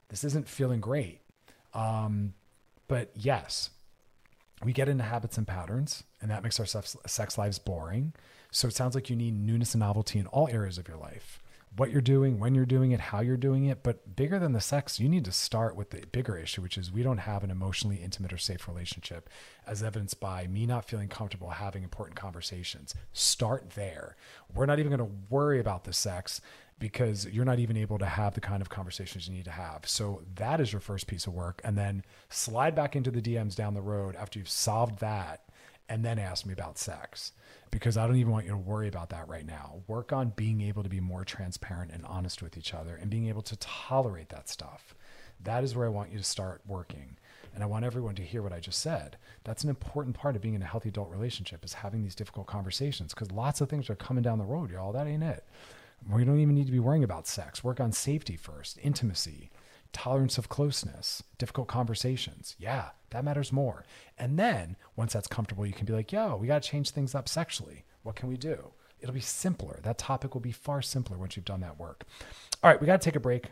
[0.10, 1.22] This isn't feeling great.
[1.74, 2.34] Um,
[2.88, 3.72] but yes,
[4.64, 8.14] we get into habits and patterns, and that makes our sex, lives boring.
[8.52, 11.42] So it sounds like you need newness and novelty in all areas of your life
[11.78, 13.84] what you're doing, when you're doing it, how you're doing it.
[13.84, 16.92] But bigger than the sex, you need to start with the bigger issue, which is
[16.92, 19.30] we don't have an emotionally intimate or safe relationship,
[19.66, 22.96] as evidenced by me not feeling comfortable having important conversations.
[23.14, 24.16] Start there.
[24.54, 26.42] We're not even going to worry about the sex
[26.80, 29.88] because you're not even able to have the kind of conversations you need to have.
[29.88, 31.60] So that is your first piece of work.
[31.64, 35.44] And then slide back into the DMs down the road after you've solved that
[35.90, 37.32] and then ask me about sex
[37.72, 39.82] because I don't even want you to worry about that right now.
[39.88, 43.28] Work on being able to be more transparent and honest with each other and being
[43.28, 44.94] able to tolerate that stuff.
[45.44, 47.18] That is where I want you to start working.
[47.54, 49.18] And I want everyone to hear what I just said.
[49.44, 52.46] That's an important part of being in a healthy adult relationship is having these difficult
[52.46, 54.92] conversations because lots of things are coming down the road, y'all.
[54.92, 55.44] That ain't it.
[56.10, 57.64] We don't even need to be worrying about sex.
[57.64, 59.50] Work on safety first, intimacy,
[59.92, 62.56] tolerance of closeness, difficult conversations.
[62.60, 63.86] Yeah, that matters more.
[64.18, 67.16] And then once that's comfortable, you can be like, yo, we got to change things
[67.16, 67.84] up sexually.
[68.04, 68.72] What can we do?
[69.00, 69.80] It'll be simpler.
[69.84, 72.04] That topic will be far simpler once you've done that work.
[72.64, 73.52] All right, we got to take a break.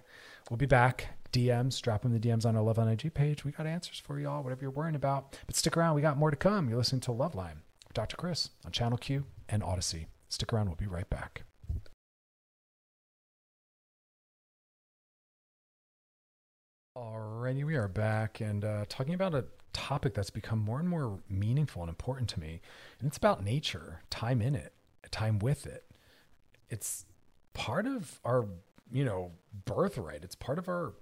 [0.49, 1.07] We'll be back.
[1.31, 3.43] DMs, drop them the DMs on our Love on IG page.
[3.43, 5.37] We got answers for y'all, whatever you're worrying about.
[5.45, 5.95] But stick around.
[5.95, 6.69] We got more to come.
[6.69, 8.15] You're listening to Loveline with Dr.
[8.15, 10.05] Chris on Channel Q and Audacy.
[10.29, 10.67] Stick around.
[10.67, 11.43] We'll be right back.
[16.97, 21.19] Alrighty, we are back and uh, talking about a topic that's become more and more
[21.29, 22.61] meaningful and important to me.
[22.99, 24.71] And it's about nature, time in it,
[25.11, 25.83] time with it.
[26.69, 27.05] It's
[27.53, 28.47] part of our,
[28.93, 29.33] you know,
[29.65, 30.23] birthright.
[30.23, 30.93] It's part of our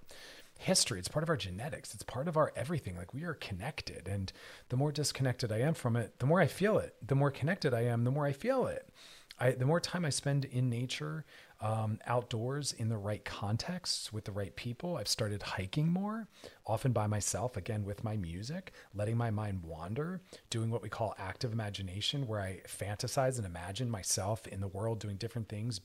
[0.58, 0.98] history.
[0.98, 1.94] It's part of our genetics.
[1.94, 2.98] It's part of our everything.
[2.98, 4.08] Like we are connected.
[4.08, 4.34] And
[4.70, 6.96] the more disconnected I am from it, the more I feel it.
[7.06, 8.90] The more connected I am, the more I feel it.
[9.40, 11.26] I, the more time I spend in nature,
[11.60, 14.98] um, outdoors in the right contexts with the right people.
[14.98, 16.28] I've started hiking more,
[16.68, 21.16] often by myself, again with my music, letting my mind wander, doing what we call
[21.18, 25.82] active imagination, where I fantasize and imagine myself in the world doing different things,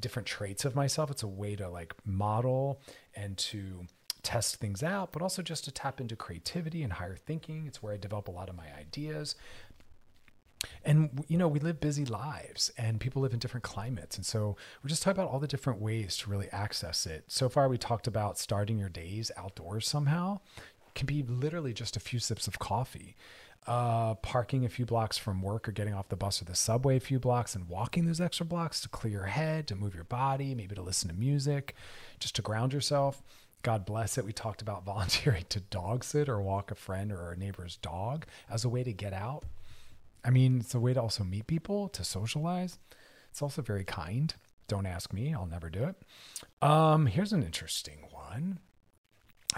[0.00, 1.10] different traits of myself.
[1.10, 2.80] It's a way to like model
[3.14, 3.86] and to
[4.22, 7.66] test things out, but also just to tap into creativity and higher thinking.
[7.68, 9.36] It's where I develop a lot of my ideas
[10.84, 14.16] and you know we live busy lives and people live in different climates.
[14.16, 17.24] And so we're just talking about all the different ways to really access it.
[17.28, 20.40] So far we talked about starting your days outdoors somehow.
[20.58, 23.16] It can be literally just a few sips of coffee
[23.66, 26.96] uh, parking a few blocks from work or getting off the bus or the subway
[26.96, 30.04] a few blocks and walking those extra blocks to clear your head to move your
[30.04, 31.74] body maybe to listen to music
[32.20, 33.22] just to ground yourself.
[33.62, 34.24] God bless it.
[34.24, 38.26] We talked about volunteering to dog sit or walk a friend or a neighbor's dog
[38.48, 39.44] as a way to get out
[40.26, 42.78] I mean, it's a way to also meet people, to socialize.
[43.30, 44.34] It's also very kind.
[44.66, 45.96] Don't ask me, I'll never do it.
[46.60, 48.58] Um, here's an interesting one.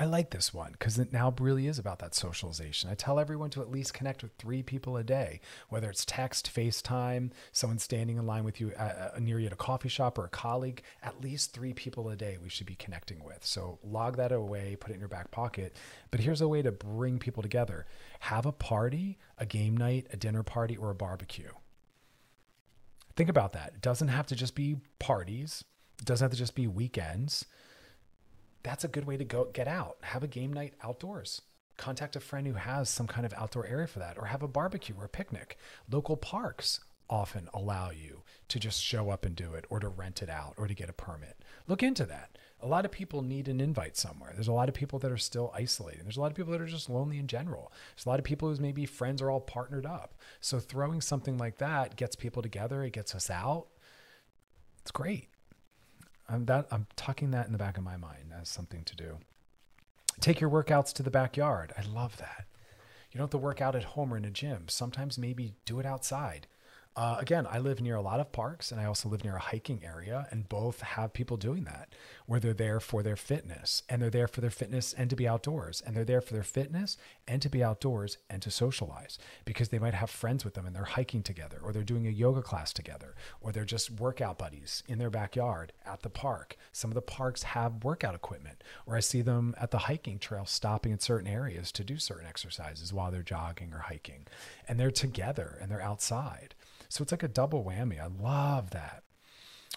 [0.00, 2.88] I like this one because it now really is about that socialization.
[2.88, 6.54] I tell everyone to at least connect with three people a day, whether it's text,
[6.54, 10.26] FaceTime, someone standing in line with you uh, near you at a coffee shop or
[10.26, 10.82] a colleague.
[11.02, 13.44] At least three people a day we should be connecting with.
[13.44, 15.74] So log that away, put it in your back pocket.
[16.12, 17.84] But here's a way to bring people together
[18.20, 21.50] have a party, a game night, a dinner party, or a barbecue.
[23.16, 23.72] Think about that.
[23.74, 25.64] It doesn't have to just be parties,
[25.98, 27.46] it doesn't have to just be weekends
[28.62, 29.98] that's a good way to go get out.
[30.02, 31.42] Have a game night outdoors.
[31.76, 34.48] Contact a friend who has some kind of outdoor area for that, or have a
[34.48, 35.56] barbecue or a picnic.
[35.90, 40.22] Local parks often allow you to just show up and do it, or to rent
[40.22, 41.36] it out, or to get a permit.
[41.66, 42.36] Look into that.
[42.60, 44.32] A lot of people need an invite somewhere.
[44.34, 46.02] There's a lot of people that are still isolating.
[46.02, 47.72] There's a lot of people that are just lonely in general.
[47.94, 50.16] There's a lot of people whose maybe friends are all partnered up.
[50.40, 53.68] So throwing something like that gets people together, it gets us out.
[54.80, 55.27] It's great.
[56.28, 59.18] I'm that I'm tucking that in the back of my mind as something to do.
[60.20, 61.72] Take your workouts to the backyard.
[61.76, 62.44] I love that.
[63.10, 64.64] You don't have to work out at home or in a gym.
[64.68, 66.46] Sometimes maybe do it outside.
[66.98, 69.40] Uh, again, I live near a lot of parks and I also live near a
[69.40, 71.94] hiking area, and both have people doing that
[72.26, 75.28] where they're there for their fitness and they're there for their fitness and to be
[75.28, 76.96] outdoors, and they're there for their fitness
[77.28, 80.74] and to be outdoors and to socialize because they might have friends with them and
[80.74, 84.82] they're hiking together, or they're doing a yoga class together, or they're just workout buddies
[84.88, 86.56] in their backyard at the park.
[86.72, 90.46] Some of the parks have workout equipment, or I see them at the hiking trail
[90.46, 94.26] stopping in certain areas to do certain exercises while they're jogging or hiking,
[94.66, 96.56] and they're together and they're outside.
[96.88, 98.00] So it's like a double whammy.
[98.00, 99.04] I love that.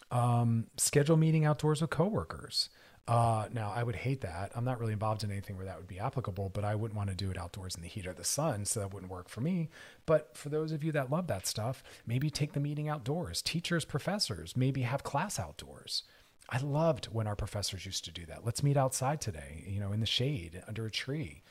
[0.09, 2.69] Um, schedule meeting outdoors with coworkers.
[3.07, 4.51] Uh, now, I would hate that.
[4.55, 7.09] I'm not really involved in anything where that would be applicable, but I wouldn't want
[7.09, 9.41] to do it outdoors in the heat of the sun, so that wouldn't work for
[9.41, 9.69] me.
[10.05, 13.41] But for those of you that love that stuff, maybe take the meeting outdoors.
[13.41, 16.03] Teachers, professors, maybe have class outdoors.
[16.49, 18.45] I loved when our professors used to do that.
[18.45, 21.41] Let's meet outside today, you know, in the shade under a tree.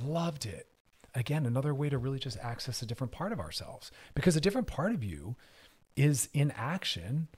[0.00, 0.68] Loved it.
[1.14, 4.66] Again, another way to really just access a different part of ourselves because a different
[4.66, 5.36] part of you
[5.96, 7.28] is in action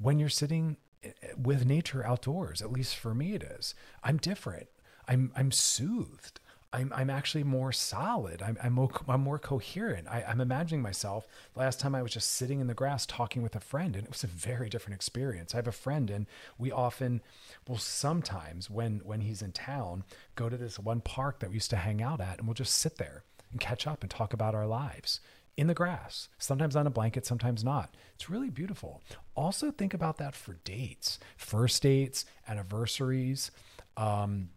[0.00, 2.60] when you're sitting eh, with nature outdoors.
[2.60, 3.74] At least for me, it is.
[4.02, 4.68] I'm different.
[5.06, 6.40] I'm I'm soothed.
[6.72, 8.40] I'm, I'm actually more solid.
[8.40, 10.08] I'm, I'm, more, I'm more coherent.
[10.08, 11.26] I, I'm imagining myself.
[11.54, 14.10] Last time I was just sitting in the grass talking with a friend, and it
[14.10, 15.54] was a very different experience.
[15.54, 16.26] I have a friend, and
[16.58, 17.20] we often,
[17.68, 20.04] will sometimes when when he's in town,
[20.34, 22.74] go to this one park that we used to hang out at, and we'll just
[22.74, 25.20] sit there and catch up and talk about our lives
[25.56, 27.94] in the grass, sometimes on a blanket, sometimes not.
[28.14, 29.02] It's really beautiful.
[29.34, 33.50] Also, think about that for dates, first dates, anniversaries.
[33.98, 34.48] Um,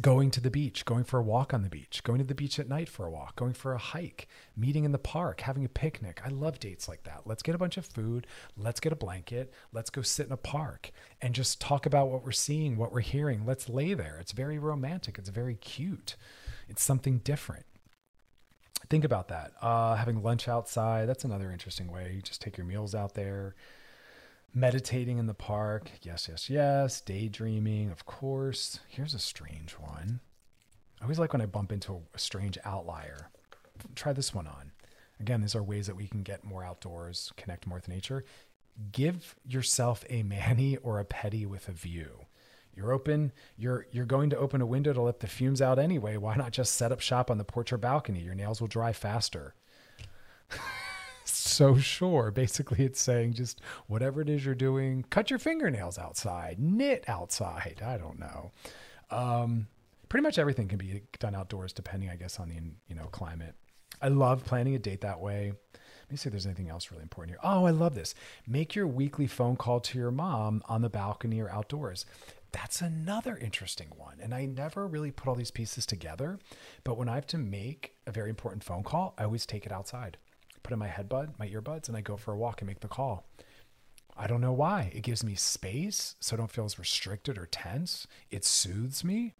[0.00, 2.58] going to the beach, going for a walk on the beach, going to the beach
[2.58, 5.68] at night for a walk, going for a hike, meeting in the park, having a
[5.68, 6.20] picnic.
[6.24, 7.22] I love dates like that.
[7.24, 10.36] Let's get a bunch of food, let's get a blanket, let's go sit in a
[10.36, 10.90] park
[11.22, 13.46] and just talk about what we're seeing, what we're hearing.
[13.46, 14.18] Let's lay there.
[14.20, 16.16] It's very romantic, it's very cute.
[16.68, 17.64] It's something different.
[18.90, 19.52] Think about that.
[19.62, 22.12] Uh, having lunch outside, that's another interesting way.
[22.14, 23.54] You just take your meals out there
[24.56, 25.90] meditating in the park.
[26.02, 27.02] Yes, yes, yes.
[27.02, 28.80] Daydreaming, of course.
[28.88, 30.20] Here's a strange one.
[30.98, 33.30] I always like when I bump into a strange outlier.
[33.94, 34.72] Try this one on.
[35.20, 38.24] Again, these are ways that we can get more outdoors, connect more with nature.
[38.92, 42.24] Give yourself a mani or a pedi with a view.
[42.74, 46.18] You're open, you're you're going to open a window to let the fumes out anyway.
[46.18, 48.20] Why not just set up shop on the porch or balcony?
[48.20, 49.54] Your nails will dry faster.
[51.56, 52.30] So sure.
[52.30, 57.82] Basically, it's saying just whatever it is you're doing, cut your fingernails outside, knit outside.
[57.84, 58.52] I don't know.
[59.10, 59.68] Um,
[60.10, 62.56] pretty much everything can be done outdoors, depending, I guess, on the
[62.88, 63.54] you know climate.
[64.02, 65.52] I love planning a date that way.
[65.72, 67.40] Let me see if there's anything else really important here.
[67.42, 68.14] Oh, I love this.
[68.46, 72.04] Make your weekly phone call to your mom on the balcony or outdoors.
[72.52, 74.18] That's another interesting one.
[74.22, 76.38] And I never really put all these pieces together.
[76.84, 79.72] But when I have to make a very important phone call, I always take it
[79.72, 80.18] outside
[80.66, 82.88] put in my headbud, my earbuds, and I go for a walk and make the
[82.88, 83.24] call.
[84.16, 84.90] I don't know why.
[84.92, 88.08] It gives me space so I don't feel as restricted or tense.
[88.32, 89.34] It soothes me.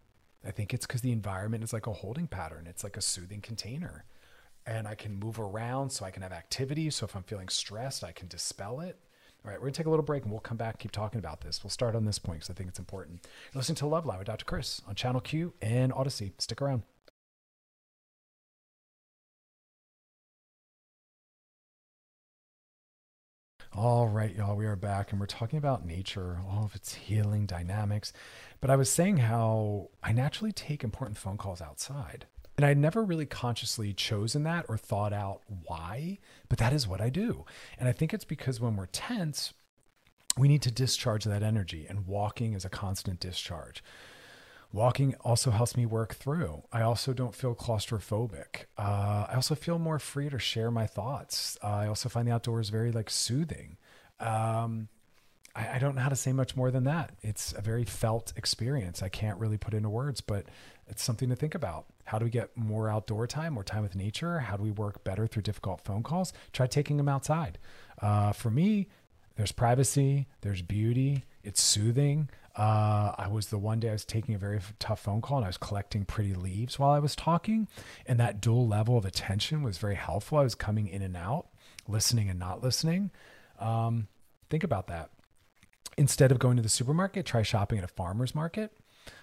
[0.47, 3.41] I think it's because the environment is like a holding pattern, it's like a soothing
[3.41, 4.05] container.
[4.67, 6.91] And I can move around so I can have activity.
[6.91, 8.97] So if I'm feeling stressed, I can dispel it.
[9.45, 11.41] All right, we're gonna take a little break and we'll come back, keep talking about
[11.41, 11.65] this.
[11.65, 13.27] We'll start on this point because I think it's important.
[13.53, 14.45] Listening to Loveline with Dr.
[14.45, 16.33] Chris on Channel Q and Audacy.
[16.39, 16.83] Stick around.
[23.77, 27.45] All right, y'all, we are back and we're talking about nature, all of its healing
[27.45, 28.11] dynamics.
[28.62, 32.25] But I was saying how I naturally take important phone calls outside.
[32.57, 37.03] And I never really consciously chosen that or thought out why, but that is what
[37.03, 37.45] I do.
[37.79, 39.53] And I think it's because when we're tense,
[40.39, 43.85] we need to discharge that energy, and walking is a constant discharge.
[44.77, 46.62] Walking also helps me work through.
[46.71, 48.67] I also don't feel claustrophobic.
[48.77, 51.57] Uh, I also feel more free to share my thoughts.
[51.65, 53.79] Uh, I also find the outdoors very like soothing.
[54.21, 54.89] Um,
[55.55, 57.12] I, I, don't know how to say much more than that.
[57.23, 59.03] It's a very felt experience.
[59.03, 60.45] I can't really put into words, but
[60.87, 61.87] it's something to think about.
[62.05, 64.41] How do we get more outdoor time, more time with nature?
[64.41, 66.35] How do we work better through difficult phone calls?
[66.53, 67.57] Try taking them outside.
[68.03, 68.89] Uh, for me,
[69.37, 72.29] there's privacy, there's beauty, it's soothing.
[72.57, 75.45] Uh, I was the one day I was taking a very tough phone call and
[75.45, 77.69] I was collecting pretty leaves while I was talking.
[78.07, 80.38] And that dual level of attention was very helpful.
[80.38, 81.49] I was coming in and out,
[81.87, 83.11] listening and not listening.
[83.59, 84.09] Um,
[84.49, 85.11] think about that.
[85.99, 88.73] Instead of going to the supermarket, try shopping at a farmer's market.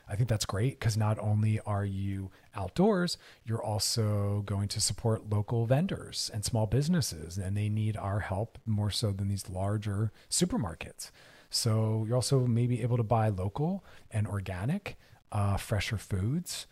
[0.07, 5.29] I think that's great because not only are you outdoors, you're also going to support
[5.29, 10.11] local vendors and small businesses, and they need our help more so than these larger
[10.29, 11.11] supermarkets.
[11.53, 14.97] So you're also maybe able to buy local and organic,
[15.31, 16.65] uh, fresher foods.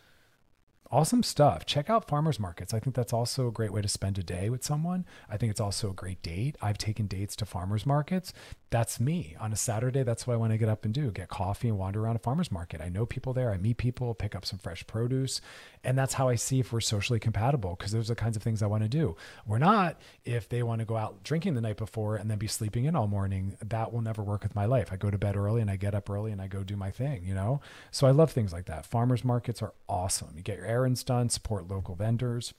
[0.89, 1.65] Awesome stuff.
[1.65, 2.73] Check out farmers markets.
[2.73, 5.05] I think that's also a great way to spend a day with someone.
[5.29, 6.57] I think it's also a great date.
[6.61, 8.33] I've taken dates to farmers markets
[8.71, 10.01] that's me on a Saturday.
[10.01, 12.19] That's what I want to get up and do get coffee and wander around a
[12.19, 12.81] farmer's market.
[12.81, 13.51] I know people there.
[13.51, 15.41] I meet people, pick up some fresh produce.
[15.83, 18.43] And that's how I see if we're socially compatible because those are the kinds of
[18.43, 19.15] things I want to do.
[19.47, 22.47] We're not if they want to go out drinking the night before and then be
[22.47, 23.57] sleeping in all morning.
[23.63, 24.89] That will never work with my life.
[24.91, 26.91] I go to bed early and I get up early and I go do my
[26.91, 27.61] thing, you know?
[27.89, 28.85] So I love things like that.
[28.85, 30.33] Farmers markets are awesome.
[30.35, 32.53] You get your errands done, support local vendors.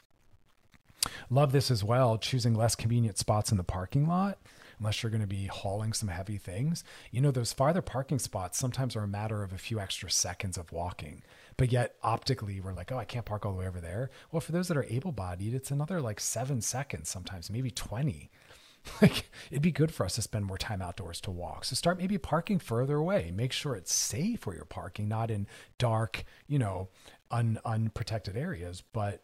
[1.31, 4.39] Love this as well, choosing less convenient spots in the parking lot
[4.79, 6.83] unless you're going to be hauling some heavy things.
[7.13, 10.59] You know, those farther parking spots sometimes are a matter of a few extra seconds
[10.59, 11.23] of walking.
[11.57, 14.11] But yet, optically, we're like, oh, I can't park all the way over there.
[14.31, 18.31] Well, for those that are able bodied, it's another like seven seconds sometimes, maybe 20.
[19.01, 21.65] Like it'd be good for us to spend more time outdoors to walk.
[21.65, 23.31] So start maybe parking further away.
[23.33, 25.47] Make sure it's safe where you're parking, not in
[25.79, 26.89] dark, you know,
[27.31, 29.23] un, unprotected areas, but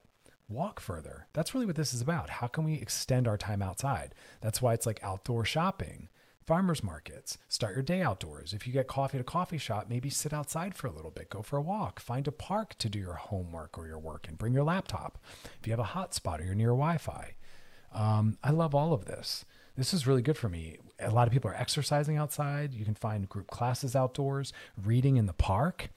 [0.49, 1.26] walk further.
[1.33, 2.31] That's really what this is about.
[2.31, 4.14] How can we extend our time outside?
[4.41, 6.09] That's why it's like outdoor shopping,
[6.49, 7.36] farmers markets.
[7.46, 8.55] Start your day outdoors.
[8.55, 11.28] If you get coffee at a coffee shop, maybe sit outside for a little bit,
[11.28, 14.38] go for a walk, find a park to do your homework or your work, and
[14.38, 15.18] bring your laptop.
[15.61, 17.34] If you have a hotspot or you're near Wi Fi,
[17.92, 19.44] um, I love all of this.
[19.76, 20.78] This is really good for me.
[20.99, 22.72] A lot of people are exercising outside.
[22.72, 25.90] You can find group classes outdoors, reading in the park.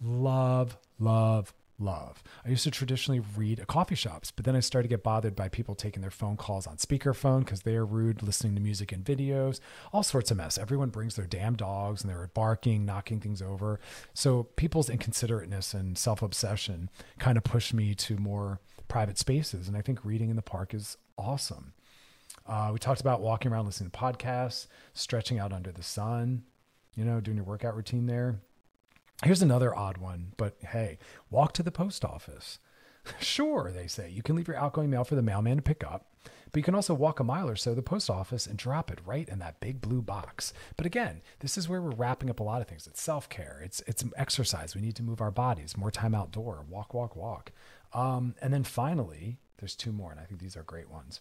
[0.00, 2.22] Love, love, love.
[2.44, 5.34] I used to traditionally read at coffee shops, but then I started to get bothered
[5.34, 8.92] by people taking their phone calls on speakerphone because they are rude, listening to music
[8.92, 9.60] and videos,
[9.92, 10.58] all sorts of mess.
[10.58, 13.80] Everyone brings their damn dogs and they're barking, knocking things over.
[14.12, 19.68] So people's inconsiderateness and self obsession kind of pushed me to more private spaces.
[19.68, 21.72] And I think reading in the park is awesome.
[22.46, 26.44] Uh, we talked about walking around listening to podcasts, stretching out under the sun,
[26.94, 28.40] you know, doing your workout routine there.
[29.22, 30.98] Here's another odd one, but hey,
[31.30, 32.58] walk to the post office.
[33.20, 34.10] sure, they say.
[34.10, 36.74] You can leave your outgoing mail for the mailman to pick up, but you can
[36.74, 39.38] also walk a mile or so to the post office and drop it right in
[39.38, 40.52] that big blue box.
[40.76, 42.86] But again, this is where we're wrapping up a lot of things.
[42.86, 43.60] It's self-care.
[43.64, 44.74] It's it's exercise.
[44.74, 47.52] We need to move our bodies, more time outdoor, walk, walk, walk.
[47.92, 51.20] Um, and then finally, there's two more, and I think these are great ones.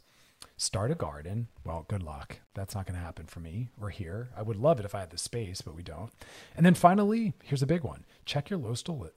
[0.63, 1.49] Start a garden.
[1.65, 2.37] Well, good luck.
[2.53, 3.67] That's not going to happen for me.
[3.77, 4.29] We're here.
[4.33, 6.09] I would love it if I had the space, but we don't.
[6.55, 8.05] And then finally, here's a big one.
[8.23, 9.11] Check your local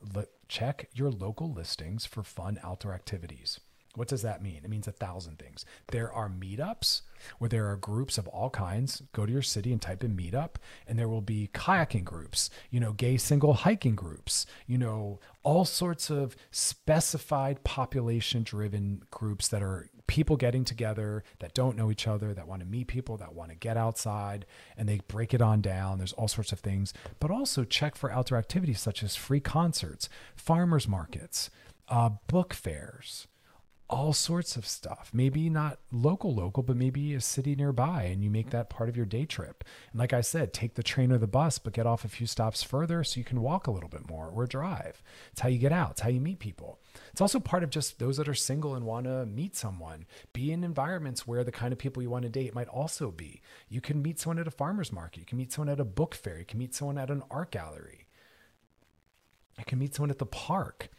[0.49, 3.61] check your local listings for fun outdoor activities.
[3.95, 4.63] What does that mean?
[4.65, 5.65] It means a thousand things.
[5.93, 7.03] There are meetups
[7.39, 9.05] where there are groups of all kinds.
[9.13, 10.57] Go to your city and type in meetup,
[10.89, 15.65] and there will be kayaking groups, you know, gay single hiking groups, you know, all
[15.65, 22.07] sorts of specified population driven groups that are people getting together that don't know each
[22.07, 24.47] other, that want to meet people, that want to get outside,
[24.77, 25.99] and they break it on down.
[25.99, 30.09] There's all sorts of things, but also check for outdoor activities such as free concerts,
[30.35, 31.51] farmers markets,
[31.89, 33.27] uh, book fairs
[33.89, 35.11] all sorts of stuff.
[35.13, 38.51] Maybe not local, local, but maybe a city nearby, and you make mm.
[38.51, 39.65] that part of your day trip.
[39.93, 42.27] And like I said, take the train or the bus, but get off a few
[42.27, 45.03] stops further so you can walk a little bit more or drive.
[45.33, 46.81] It's how you get out, it's how you meet people.
[47.13, 50.07] It's also part of just those that are single and want to meet someone.
[50.33, 53.41] Be in environments where the kind of people you want to date might also be.
[53.69, 56.15] You can meet someone at a farmer's market, you can meet someone at a book
[56.15, 58.09] fair, you can meet someone at an art gallery,
[59.59, 60.91] you can meet someone at the park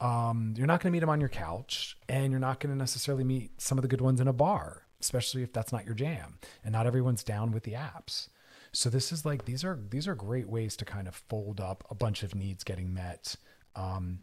[0.00, 2.78] um, you're not going to meet them on your couch, and you're not going to
[2.78, 5.94] necessarily meet some of the good ones in a bar, especially if that's not your
[5.94, 6.38] jam.
[6.64, 8.28] And not everyone's down with the apps.
[8.72, 11.84] So this is like these are these are great ways to kind of fold up
[11.90, 13.36] a bunch of needs getting met
[13.76, 14.20] um,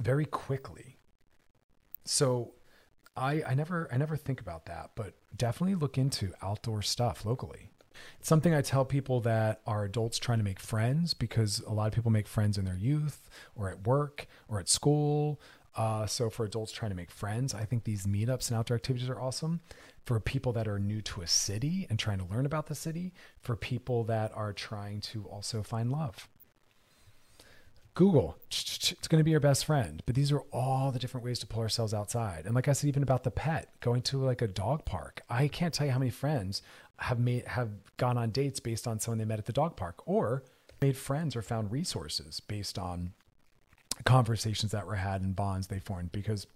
[0.00, 0.96] very quickly.
[2.04, 2.54] So
[3.16, 7.70] I I never I never think about that, but definitely look into outdoor stuff locally.
[8.18, 11.86] It's something I tell people that are adults trying to make friends because a lot
[11.86, 15.40] of people make friends in their youth or at work or at school.
[15.76, 19.08] Uh, so for adults trying to make friends, I think these meetups and outdoor activities
[19.10, 19.60] are awesome.
[20.04, 23.12] For people that are new to a city and trying to learn about the city,
[23.40, 26.28] for people that are trying to also find love.
[27.96, 30.02] Google, it's going to be your best friend.
[30.04, 32.44] But these are all the different ways to pull ourselves outside.
[32.44, 35.22] And like I said, even about the pet, going to like a dog park.
[35.30, 36.60] I can't tell you how many friends
[36.98, 40.02] have made have gone on dates based on someone they met at the dog park,
[40.04, 40.42] or
[40.80, 43.14] made friends or found resources based on
[44.04, 46.12] conversations that were had and bonds they formed.
[46.12, 46.46] Because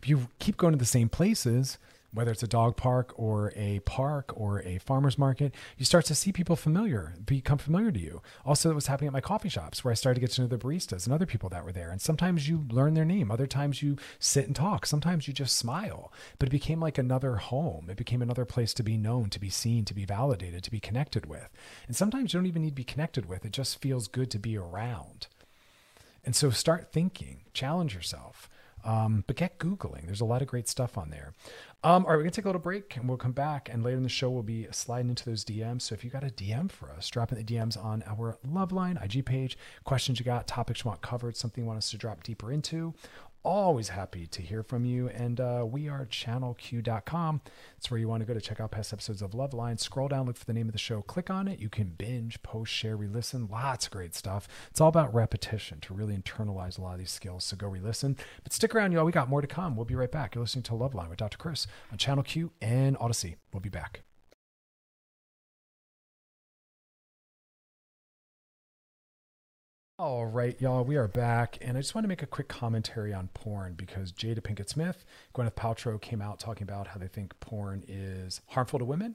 [0.00, 1.76] if you keep going to the same places,
[2.12, 6.14] whether it's a dog park or a park or a farmer's market, you start to
[6.14, 8.20] see people familiar, become familiar to you.
[8.44, 10.46] Also, it was happening at my coffee shops where I started to get to know
[10.48, 11.90] the baristas and other people that were there.
[11.90, 15.56] And sometimes you learn their name, other times you sit and talk, sometimes you just
[15.56, 16.12] smile.
[16.38, 17.88] But it became like another home.
[17.88, 20.80] It became another place to be known, to be seen, to be validated, to be
[20.80, 21.48] connected with.
[21.86, 24.38] And sometimes you don't even need to be connected with, it just feels good to
[24.38, 25.28] be around.
[26.24, 28.50] And so start thinking, challenge yourself.
[28.84, 30.06] Um, but get Googling.
[30.06, 31.32] There's a lot of great stuff on there.
[31.82, 33.68] Um, all right, we're going to take a little break and we'll come back.
[33.72, 35.82] And later in the show, we'll be sliding into those DMs.
[35.82, 39.02] So if you got a DM for us, drop in the DMs on our Loveline
[39.02, 39.56] IG page.
[39.84, 42.94] Questions you got, topics you want covered, something you want us to drop deeper into
[43.42, 45.08] always happy to hear from you.
[45.08, 47.40] And uh, we are channelq.com.
[47.76, 49.78] It's where you want to go to check out past episodes of Love Loveline.
[49.78, 51.58] Scroll down, look for the name of the show, click on it.
[51.58, 53.48] You can binge, post, share, re listen.
[53.50, 54.48] Lots of great stuff.
[54.70, 57.44] It's all about repetition to really internalize a lot of these skills.
[57.44, 58.16] So go re listen.
[58.42, 59.04] But stick around, y'all.
[59.04, 59.76] We got more to come.
[59.76, 60.34] We'll be right back.
[60.34, 61.38] You're listening to Loveline with Dr.
[61.38, 63.36] Chris on Channel Q and Audacy.
[63.52, 64.02] We'll be back.
[70.00, 73.12] All right, y'all, we are back, and I just want to make a quick commentary
[73.12, 77.38] on porn because Jada Pinkett Smith, Gwyneth Paltrow came out talking about how they think
[77.38, 79.14] porn is harmful to women,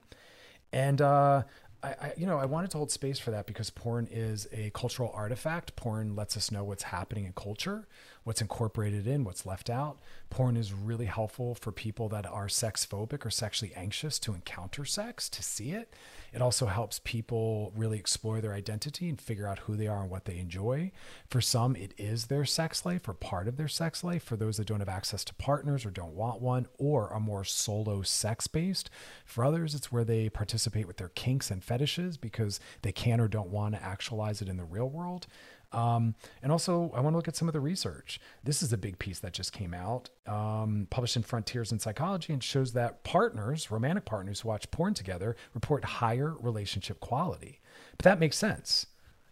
[0.72, 1.42] and uh,
[1.82, 4.70] I, I, you know, I wanted to hold space for that because porn is a
[4.76, 5.76] cultural artifact.
[5.76, 7.88] Porn lets us know what's happening in culture,
[8.26, 10.00] what's incorporated in, what's left out.
[10.30, 14.84] Porn is really helpful for people that are sex phobic or sexually anxious to encounter
[14.84, 15.94] sex, to see it.
[16.34, 20.10] It also helps people really explore their identity and figure out who they are and
[20.10, 20.92] what they enjoy.
[21.30, 24.24] For some, it is their sex life or part of their sex life.
[24.24, 27.44] For those that don't have access to partners or don't want one or are more
[27.44, 28.90] solo sex based,
[29.24, 33.28] for others, it's where they participate with their kinks and fetishes because they can or
[33.28, 35.28] don't want to actualize it in the real world.
[35.76, 38.20] Um, and also, I want to look at some of the research.
[38.44, 42.32] This is a big piece that just came out, um, published in Frontiers in Psychology,
[42.32, 47.60] and shows that partners, romantic partners who watch porn together, report higher relationship quality.
[47.98, 48.88] But that makes sense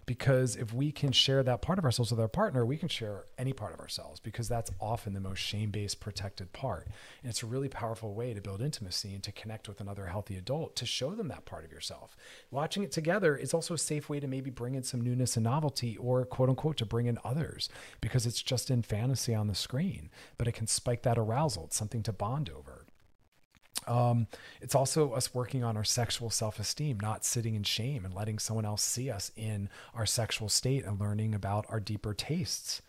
[0.05, 3.25] because if we can share that part of ourselves with our partner, we can share
[3.37, 6.87] any part of ourselves because that's often the most shame based protected part.
[7.21, 10.35] And it's a really powerful way to build intimacy and to connect with another healthy
[10.35, 12.15] adult to show them that part of yourself.
[12.51, 15.43] Watching it together is also a safe way to maybe bring in some newness and
[15.43, 17.69] novelty or quote unquote to bring in others
[18.01, 21.65] because it's just in fantasy on the screen, but it can spike that arousal.
[21.65, 22.82] It's something to bond over.
[23.87, 24.27] Um,
[24.61, 28.39] it's also us working on our sexual self esteem, not sitting in shame and letting
[28.39, 32.81] someone else see us in our sexual state and learning about our deeper tastes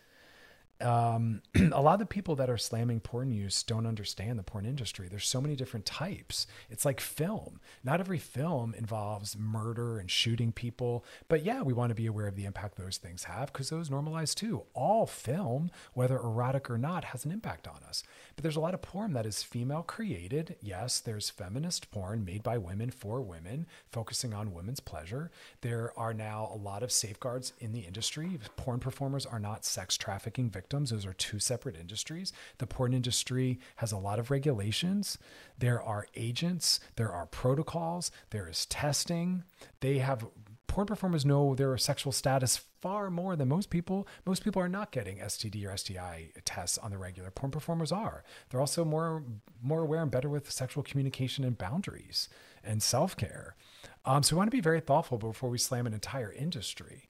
[0.81, 4.65] um, a lot of the people that are slamming porn use don't understand the porn
[4.65, 5.07] industry.
[5.07, 6.47] There's so many different types.
[6.69, 7.59] It's like film.
[7.83, 12.27] Not every film involves murder and shooting people, but yeah, we want to be aware
[12.27, 14.63] of the impact those things have because those normalize too.
[14.73, 18.03] All film, whether erotic or not, has an impact on us.
[18.35, 20.57] But there's a lot of porn that is female created.
[20.61, 25.31] Yes, there's feminist porn made by women for women, focusing on women's pleasure.
[25.61, 28.39] There are now a lot of safeguards in the industry.
[28.57, 30.89] Porn performers are not sex trafficking victims victims.
[30.89, 32.33] Those are two separate industries.
[32.57, 35.19] The porn industry has a lot of regulations.
[35.59, 39.43] There are agents, there are protocols, there is testing.
[39.81, 40.25] They have
[40.65, 44.07] porn performers know their sexual status far more than most people.
[44.25, 47.29] Most people are not getting STD or STI tests on the regular.
[47.29, 48.23] Porn performers are.
[48.49, 49.23] They're also more
[49.61, 52.27] more aware and better with sexual communication and boundaries
[52.63, 53.55] and self care.
[54.03, 57.07] Um, so we want to be very thoughtful before we slam an entire industry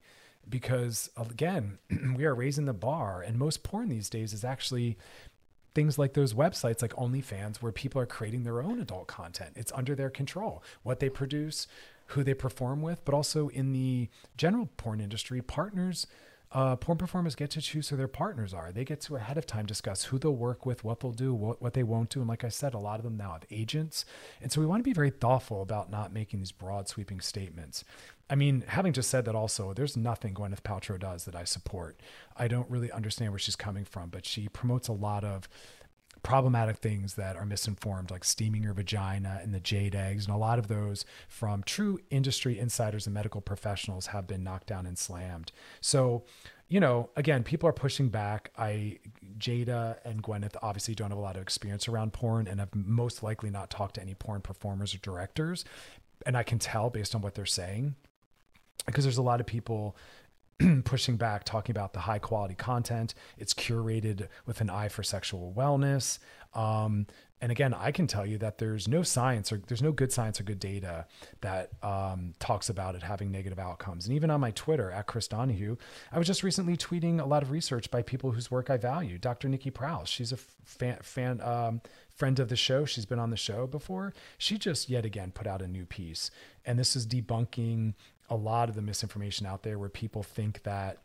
[0.49, 1.77] because again,
[2.15, 4.97] we are raising the bar, and most porn these days is actually
[5.73, 9.51] things like those websites like OnlyFans where people are creating their own adult content.
[9.55, 11.67] It's under their control, what they produce,
[12.07, 16.07] who they perform with, but also in the general porn industry, partners
[16.55, 18.71] uh, porn performers get to choose who their partners are.
[18.71, 21.61] They get to ahead of time discuss who they'll work with, what they'll do, what,
[21.61, 22.21] what they won't do.
[22.21, 24.05] And like I said, a lot of them now have agents.
[24.41, 27.83] And so we want to be very thoughtful about not making these broad sweeping statements.
[28.29, 31.99] I mean, having just said that also, there's nothing Gwyneth Paltrow does that I support.
[32.35, 35.47] I don't really understand where she's coming from, but she promotes a lot of
[36.23, 40.25] problematic things that are misinformed, like steaming your vagina and the jade eggs.
[40.25, 44.65] And a lot of those from true industry insiders and medical professionals have been knocked
[44.65, 45.51] down and slammed.
[45.81, 46.23] So,
[46.67, 48.49] you know, again, people are pushing back.
[48.57, 48.97] I,
[49.37, 53.21] Jada and Gwyneth obviously don't have a lot of experience around porn and have most
[53.21, 55.63] likely not talked to any porn performers or directors.
[56.25, 57.93] And I can tell based on what they're saying
[58.85, 59.95] because there's a lot of people
[60.85, 63.13] pushing back, talking about the high quality content.
[63.37, 66.19] It's curated with an eye for sexual wellness.
[66.53, 67.07] Um,
[67.41, 70.39] and again, I can tell you that there's no science or there's no good science
[70.39, 71.05] or good data
[71.41, 74.05] that um, talks about it having negative outcomes.
[74.05, 75.75] And even on my Twitter at Chris Donaghue,
[76.13, 79.17] I was just recently tweeting a lot of research by people whose work I value.
[79.17, 79.49] Dr.
[79.49, 81.81] Nikki Prause, she's a fan, fan um,
[82.15, 82.85] friend of the show.
[82.85, 84.13] She's been on the show before.
[84.37, 86.31] She just yet again put out a new piece,
[86.65, 87.95] and this is debunking
[88.29, 90.99] a lot of the misinformation out there where people think that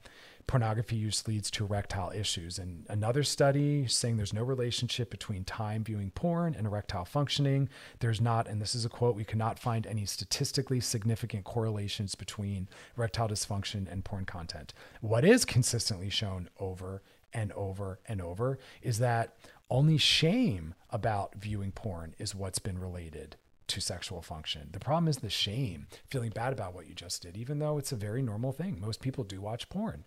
[0.47, 2.59] pornography use leads to erectile issues.
[2.59, 7.69] And another study saying there's no relationship between time viewing porn and erectile functioning.
[8.01, 12.69] There's not, and this is a quote, we cannot find any statistically significant correlations between
[12.97, 14.75] erectile dysfunction and porn content.
[15.01, 17.03] What is consistently shown over
[17.33, 19.37] and over and over is that
[19.71, 23.37] only shame about viewing porn is what's been related
[23.71, 24.69] to sexual function.
[24.73, 27.93] The problem is the shame, feeling bad about what you just did, even though it's
[27.93, 28.81] a very normal thing.
[28.81, 30.05] Most people do watch porn.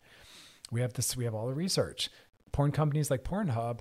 [0.72, 2.09] We have this, we have all the research.
[2.51, 3.80] Porn companies like Pornhub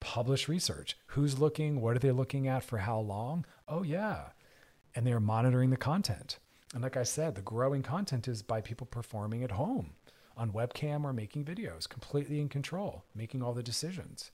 [0.00, 0.96] publish research.
[1.08, 1.80] Who's looking?
[1.80, 3.44] What are they looking at for how long?
[3.66, 4.30] Oh, yeah.
[4.94, 6.38] And they're monitoring the content.
[6.74, 9.94] And like I said, the growing content is by people performing at home
[10.36, 14.30] on webcam or making videos, completely in control, making all the decisions.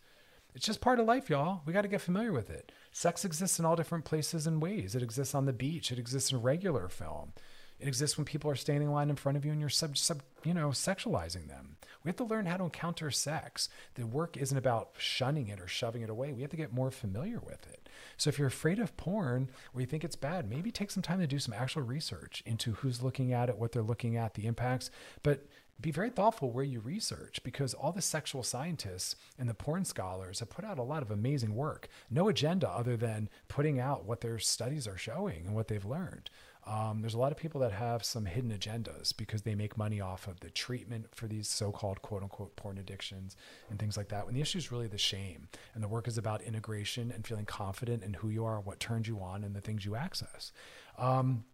[0.54, 1.62] It's just part of life, y'all.
[1.64, 2.72] We got to get familiar with it.
[2.90, 4.94] Sex exists in all different places and ways.
[4.94, 7.32] It exists on the beach, it exists in regular film.
[7.80, 9.96] It exists when people are standing in line in front of you and you're sub,
[9.96, 11.76] sub you know, sexualizing them.
[12.04, 13.68] We have to learn how to encounter sex.
[13.94, 16.32] The work isn't about shunning it or shoving it away.
[16.32, 17.88] We have to get more familiar with it.
[18.16, 21.18] So if you're afraid of porn or you think it's bad, maybe take some time
[21.18, 24.46] to do some actual research into who's looking at it, what they're looking at, the
[24.46, 24.90] impacts.
[25.24, 25.46] But
[25.80, 30.38] be very thoughtful where you research because all the sexual scientists and the porn scholars
[30.38, 31.88] have put out a lot of amazing work.
[32.10, 36.30] No agenda other than putting out what their studies are showing and what they've learned.
[36.64, 40.00] Um, there's a lot of people that have some hidden agendas because they make money
[40.00, 43.36] off of the treatment for these so-called quote unquote porn addictions
[43.68, 44.26] and things like that.
[44.26, 47.46] When the issue is really the shame and the work is about integration and feeling
[47.46, 50.52] confident in who you are, what turns you on, and the things you access.
[50.98, 51.44] Um,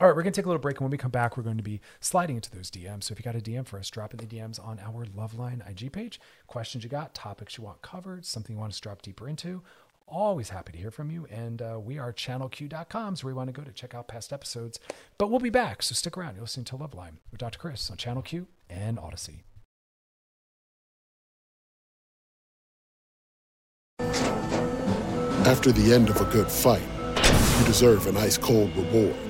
[0.00, 0.78] all right, we're going to take a little break.
[0.78, 3.04] And when we come back, we're going to be sliding into those DMs.
[3.04, 5.68] So if you got a DM for us, drop in the DMs on our Loveline
[5.68, 6.18] IG page.
[6.46, 9.62] Questions you got, topics you want covered, something you want us to drop deeper into.
[10.08, 11.26] Always happy to hear from you.
[11.30, 14.32] And uh, we are channelq.com, so where you want to go to check out past
[14.32, 14.80] episodes.
[15.18, 16.34] But we'll be back, so stick around.
[16.34, 17.58] You're listening to Loveline with Dr.
[17.58, 19.40] Chris on Channel Q and Audacy.
[25.46, 26.82] After the end of a good fight,
[27.16, 29.29] you deserve an ice cold reward.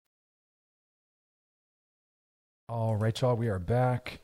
[2.71, 4.21] All right, y'all, we are back.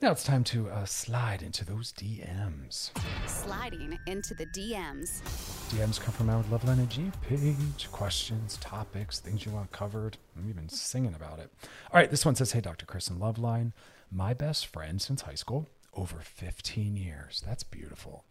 [0.00, 2.92] Now it's time to uh, slide into those DMs.
[3.26, 5.20] Sliding into the DMs.
[5.68, 7.92] DMs come from our Loveline IG page.
[7.92, 10.16] Questions, topics, things you want covered.
[10.34, 11.52] I'm even singing about it.
[11.92, 12.86] All right, this one says, Hey, Dr.
[12.86, 13.72] Chris and Loveline.
[14.10, 17.42] My best friend since high school, over 15 years.
[17.46, 18.24] That's beautiful.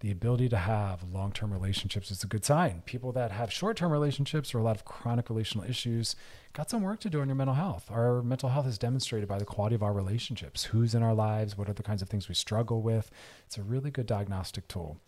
[0.00, 2.82] The ability to have long term relationships is a good sign.
[2.86, 6.16] People that have short term relationships or a lot of chronic relational issues
[6.54, 7.90] got some work to do on your mental health.
[7.90, 11.58] Our mental health is demonstrated by the quality of our relationships who's in our lives,
[11.58, 13.10] what are the kinds of things we struggle with.
[13.44, 14.98] It's a really good diagnostic tool.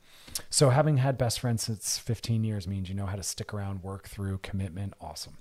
[0.51, 3.85] So, having had best friends since 15 years means you know how to stick around,
[3.85, 4.95] work through, commitment.
[5.01, 5.39] Awesome.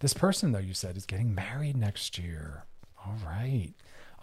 [0.00, 2.64] This person, though, you said is getting married next year.
[3.04, 3.72] All right.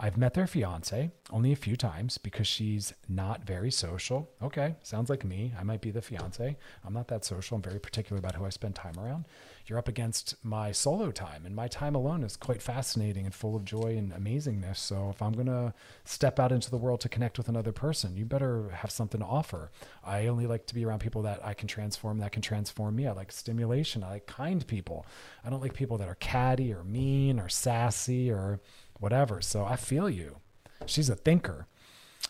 [0.00, 4.30] I've met their fiance only a few times because she's not very social.
[4.40, 5.52] Okay, sounds like me.
[5.58, 6.56] I might be the fiance.
[6.84, 7.56] I'm not that social.
[7.56, 9.24] I'm very particular about who I spend time around.
[9.68, 13.54] You're up against my solo time, and my time alone is quite fascinating and full
[13.54, 14.78] of joy and amazingness.
[14.78, 18.16] So, if I'm going to step out into the world to connect with another person,
[18.16, 19.70] you better have something to offer.
[20.02, 23.06] I only like to be around people that I can transform, that can transform me.
[23.06, 24.02] I like stimulation.
[24.02, 25.04] I like kind people.
[25.44, 28.60] I don't like people that are catty or mean or sassy or
[28.98, 29.42] whatever.
[29.42, 30.38] So I feel you.
[30.86, 31.66] She's a thinker.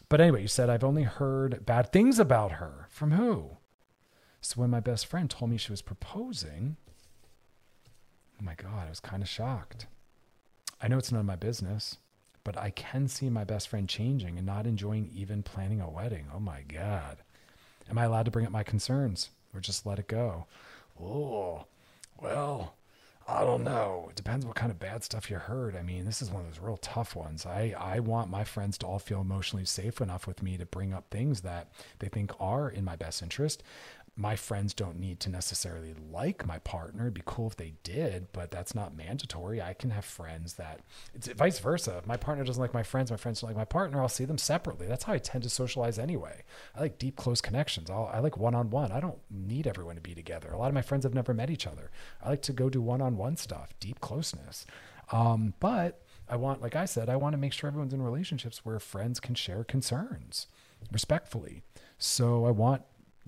[0.09, 2.89] But anyway, you said, I've only heard bad things about her.
[2.91, 3.59] From who?
[4.41, 6.77] So when my best friend told me she was proposing,
[8.41, 9.87] oh my God, I was kind of shocked.
[10.81, 11.99] I know it's none of my business,
[12.45, 16.27] but I can see my best friend changing and not enjoying even planning a wedding.
[16.35, 17.19] Oh my God.
[17.91, 20.47] Am I allowed to bring up my concerns or just let it go?
[21.01, 21.65] Oh,
[22.21, 22.75] well,
[23.27, 24.07] I don't know.
[24.09, 25.77] It depends what kind of bad stuff you heard.
[25.77, 27.45] I mean, this is one of those real tough ones.
[27.45, 30.95] I, I want my friends to all feel emotionally safe enough with me to bring
[30.95, 31.69] up things that
[31.99, 33.63] they think are in my best interest
[34.21, 37.05] my friends don't need to necessarily like my partner.
[37.05, 39.63] It'd be cool if they did, but that's not mandatory.
[39.63, 40.81] I can have friends that
[41.15, 41.99] it's vice versa.
[41.99, 44.25] If my partner doesn't like my friends, my friends don't like my partner, I'll see
[44.25, 44.89] them separately.
[44.89, 46.43] That's how I tend to socialize anyway.
[46.75, 47.91] I like deep, close connections.
[47.91, 48.91] I'll, I like one on one.
[48.91, 50.51] I don't need everyone to be together.
[50.51, 51.93] A lot of my friends have never met each other.
[52.21, 54.67] I like to go do one on one stuff, deep closeness.
[55.13, 58.65] Um, but I want, like I said, I want to make sure everyone's in relationships
[58.65, 60.49] where friends can share concerns
[60.91, 61.63] respectfully.
[61.99, 62.83] So I want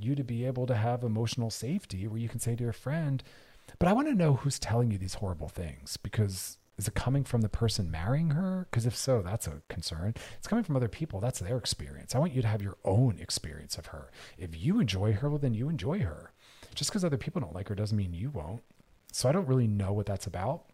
[0.04, 3.22] you to be able to have emotional safety where you can say to your friend,
[3.78, 7.24] but I want to know who's telling you these horrible things because is it coming
[7.24, 8.66] from the person marrying her?
[8.70, 10.14] Because if so, that's a concern.
[10.38, 11.20] It's coming from other people.
[11.20, 12.14] That's their experience.
[12.14, 14.10] I want you to have your own experience of her.
[14.38, 16.32] If you enjoy her, well, then you enjoy her.
[16.74, 18.62] Just because other people don't like her doesn't mean you won't.
[19.12, 20.64] So I don't really know what that's about.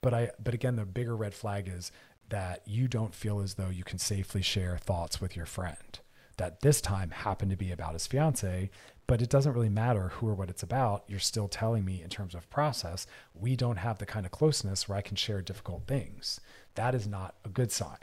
[0.00, 1.92] But I, but again, the bigger red flag is
[2.30, 6.00] that you don't feel as though you can safely share thoughts with your friend.
[6.36, 8.70] That this time happened to be about his fiance,
[9.06, 11.04] but it doesn't really matter who or what it's about.
[11.06, 14.88] You're still telling me, in terms of process, we don't have the kind of closeness
[14.88, 16.40] where I can share difficult things.
[16.74, 17.98] That is not a good sign.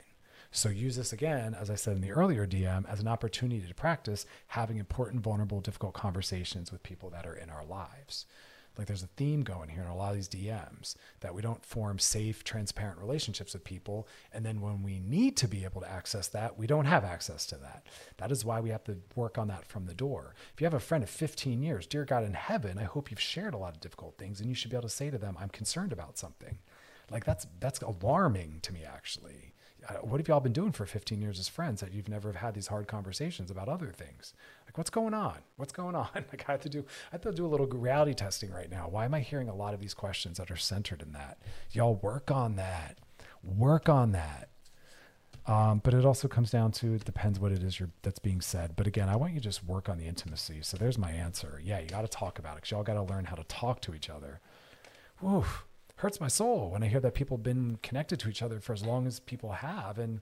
[0.50, 3.74] So use this again, as I said in the earlier DM, as an opportunity to
[3.74, 8.24] practice having important, vulnerable, difficult conversations with people that are in our lives.
[8.76, 11.64] Like there's a theme going here in a lot of these DMs that we don't
[11.64, 14.08] form safe, transparent relationships with people.
[14.32, 17.46] And then when we need to be able to access that, we don't have access
[17.46, 17.86] to that.
[18.16, 20.34] That is why we have to work on that from the door.
[20.52, 23.20] If you have a friend of 15 years, dear God in heaven, I hope you've
[23.20, 25.36] shared a lot of difficult things and you should be able to say to them,
[25.38, 26.58] I'm concerned about something.
[27.10, 29.53] Like that's that's alarming to me actually
[30.02, 32.68] what have y'all been doing for 15 years as friends that you've never had these
[32.68, 34.32] hard conversations about other things?
[34.66, 35.38] Like, what's going on?
[35.56, 36.08] What's going on?
[36.14, 36.80] Like, I have to do,
[37.12, 38.88] I have to do a little reality testing right now.
[38.88, 41.38] Why am I hearing a lot of these questions that are centered in that?
[41.70, 42.98] Y'all work on that.
[43.42, 44.48] Work on that.
[45.46, 48.74] Um, but it also comes down to it depends what it is that's being said.
[48.76, 50.60] But again, I want you to just work on the intimacy.
[50.62, 51.60] So there's my answer.
[51.62, 53.80] Yeah, you got to talk about it because y'all got to learn how to talk
[53.82, 54.40] to each other.
[55.20, 55.64] Woof
[56.04, 58.74] hurts my soul when I hear that people have been connected to each other for
[58.74, 59.98] as long as people have.
[59.98, 60.20] And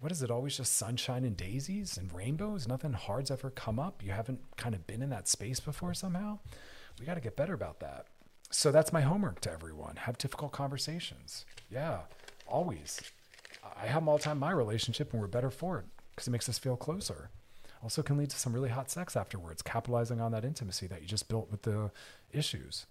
[0.00, 0.30] what is it?
[0.30, 2.66] Always just sunshine and daisies and rainbows?
[2.66, 4.02] Nothing hard's ever come up.
[4.02, 6.38] You haven't kind of been in that space before somehow.
[6.98, 8.06] We got to get better about that.
[8.50, 9.96] So that's my homework to everyone.
[9.96, 11.44] Have difficult conversations.
[11.70, 11.98] Yeah,
[12.48, 12.98] always.
[13.76, 15.84] I have them all the time in my relationship, and we're better for it
[16.14, 17.28] because it makes us feel closer.
[17.82, 21.06] Also, can lead to some really hot sex afterwards, capitalizing on that intimacy that you
[21.06, 21.90] just built with the
[22.32, 22.86] issues.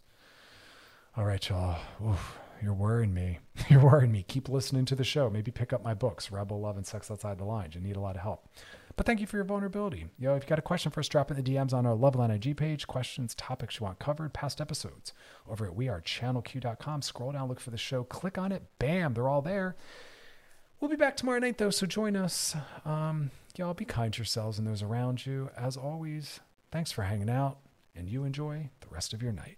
[1.15, 1.79] All right, y'all.
[2.03, 3.37] Oof, you're worrying me.
[3.69, 4.23] You're worrying me.
[4.27, 5.29] Keep listening to the show.
[5.29, 7.75] Maybe pick up my books, Rebel Love and Sex Outside the Lines.
[7.75, 8.47] You need a lot of help.
[8.95, 10.07] But thank you for your vulnerability.
[10.17, 11.95] Yo, if you got a question for us, drop it in the DMs on our
[11.95, 12.87] Loveline IG page.
[12.87, 15.13] Questions, topics you want covered, past episodes.
[15.47, 17.03] Over at wearechannelq.com.
[17.03, 18.63] Scroll down, look for the show, click on it.
[18.79, 19.75] Bam, they're all there.
[20.79, 22.55] We'll be back tomorrow night, though, so join us.
[22.85, 25.51] Um, y'all be kind to yourselves and those around you.
[25.55, 26.39] As always,
[26.71, 27.59] thanks for hanging out,
[27.95, 29.57] and you enjoy the rest of your night.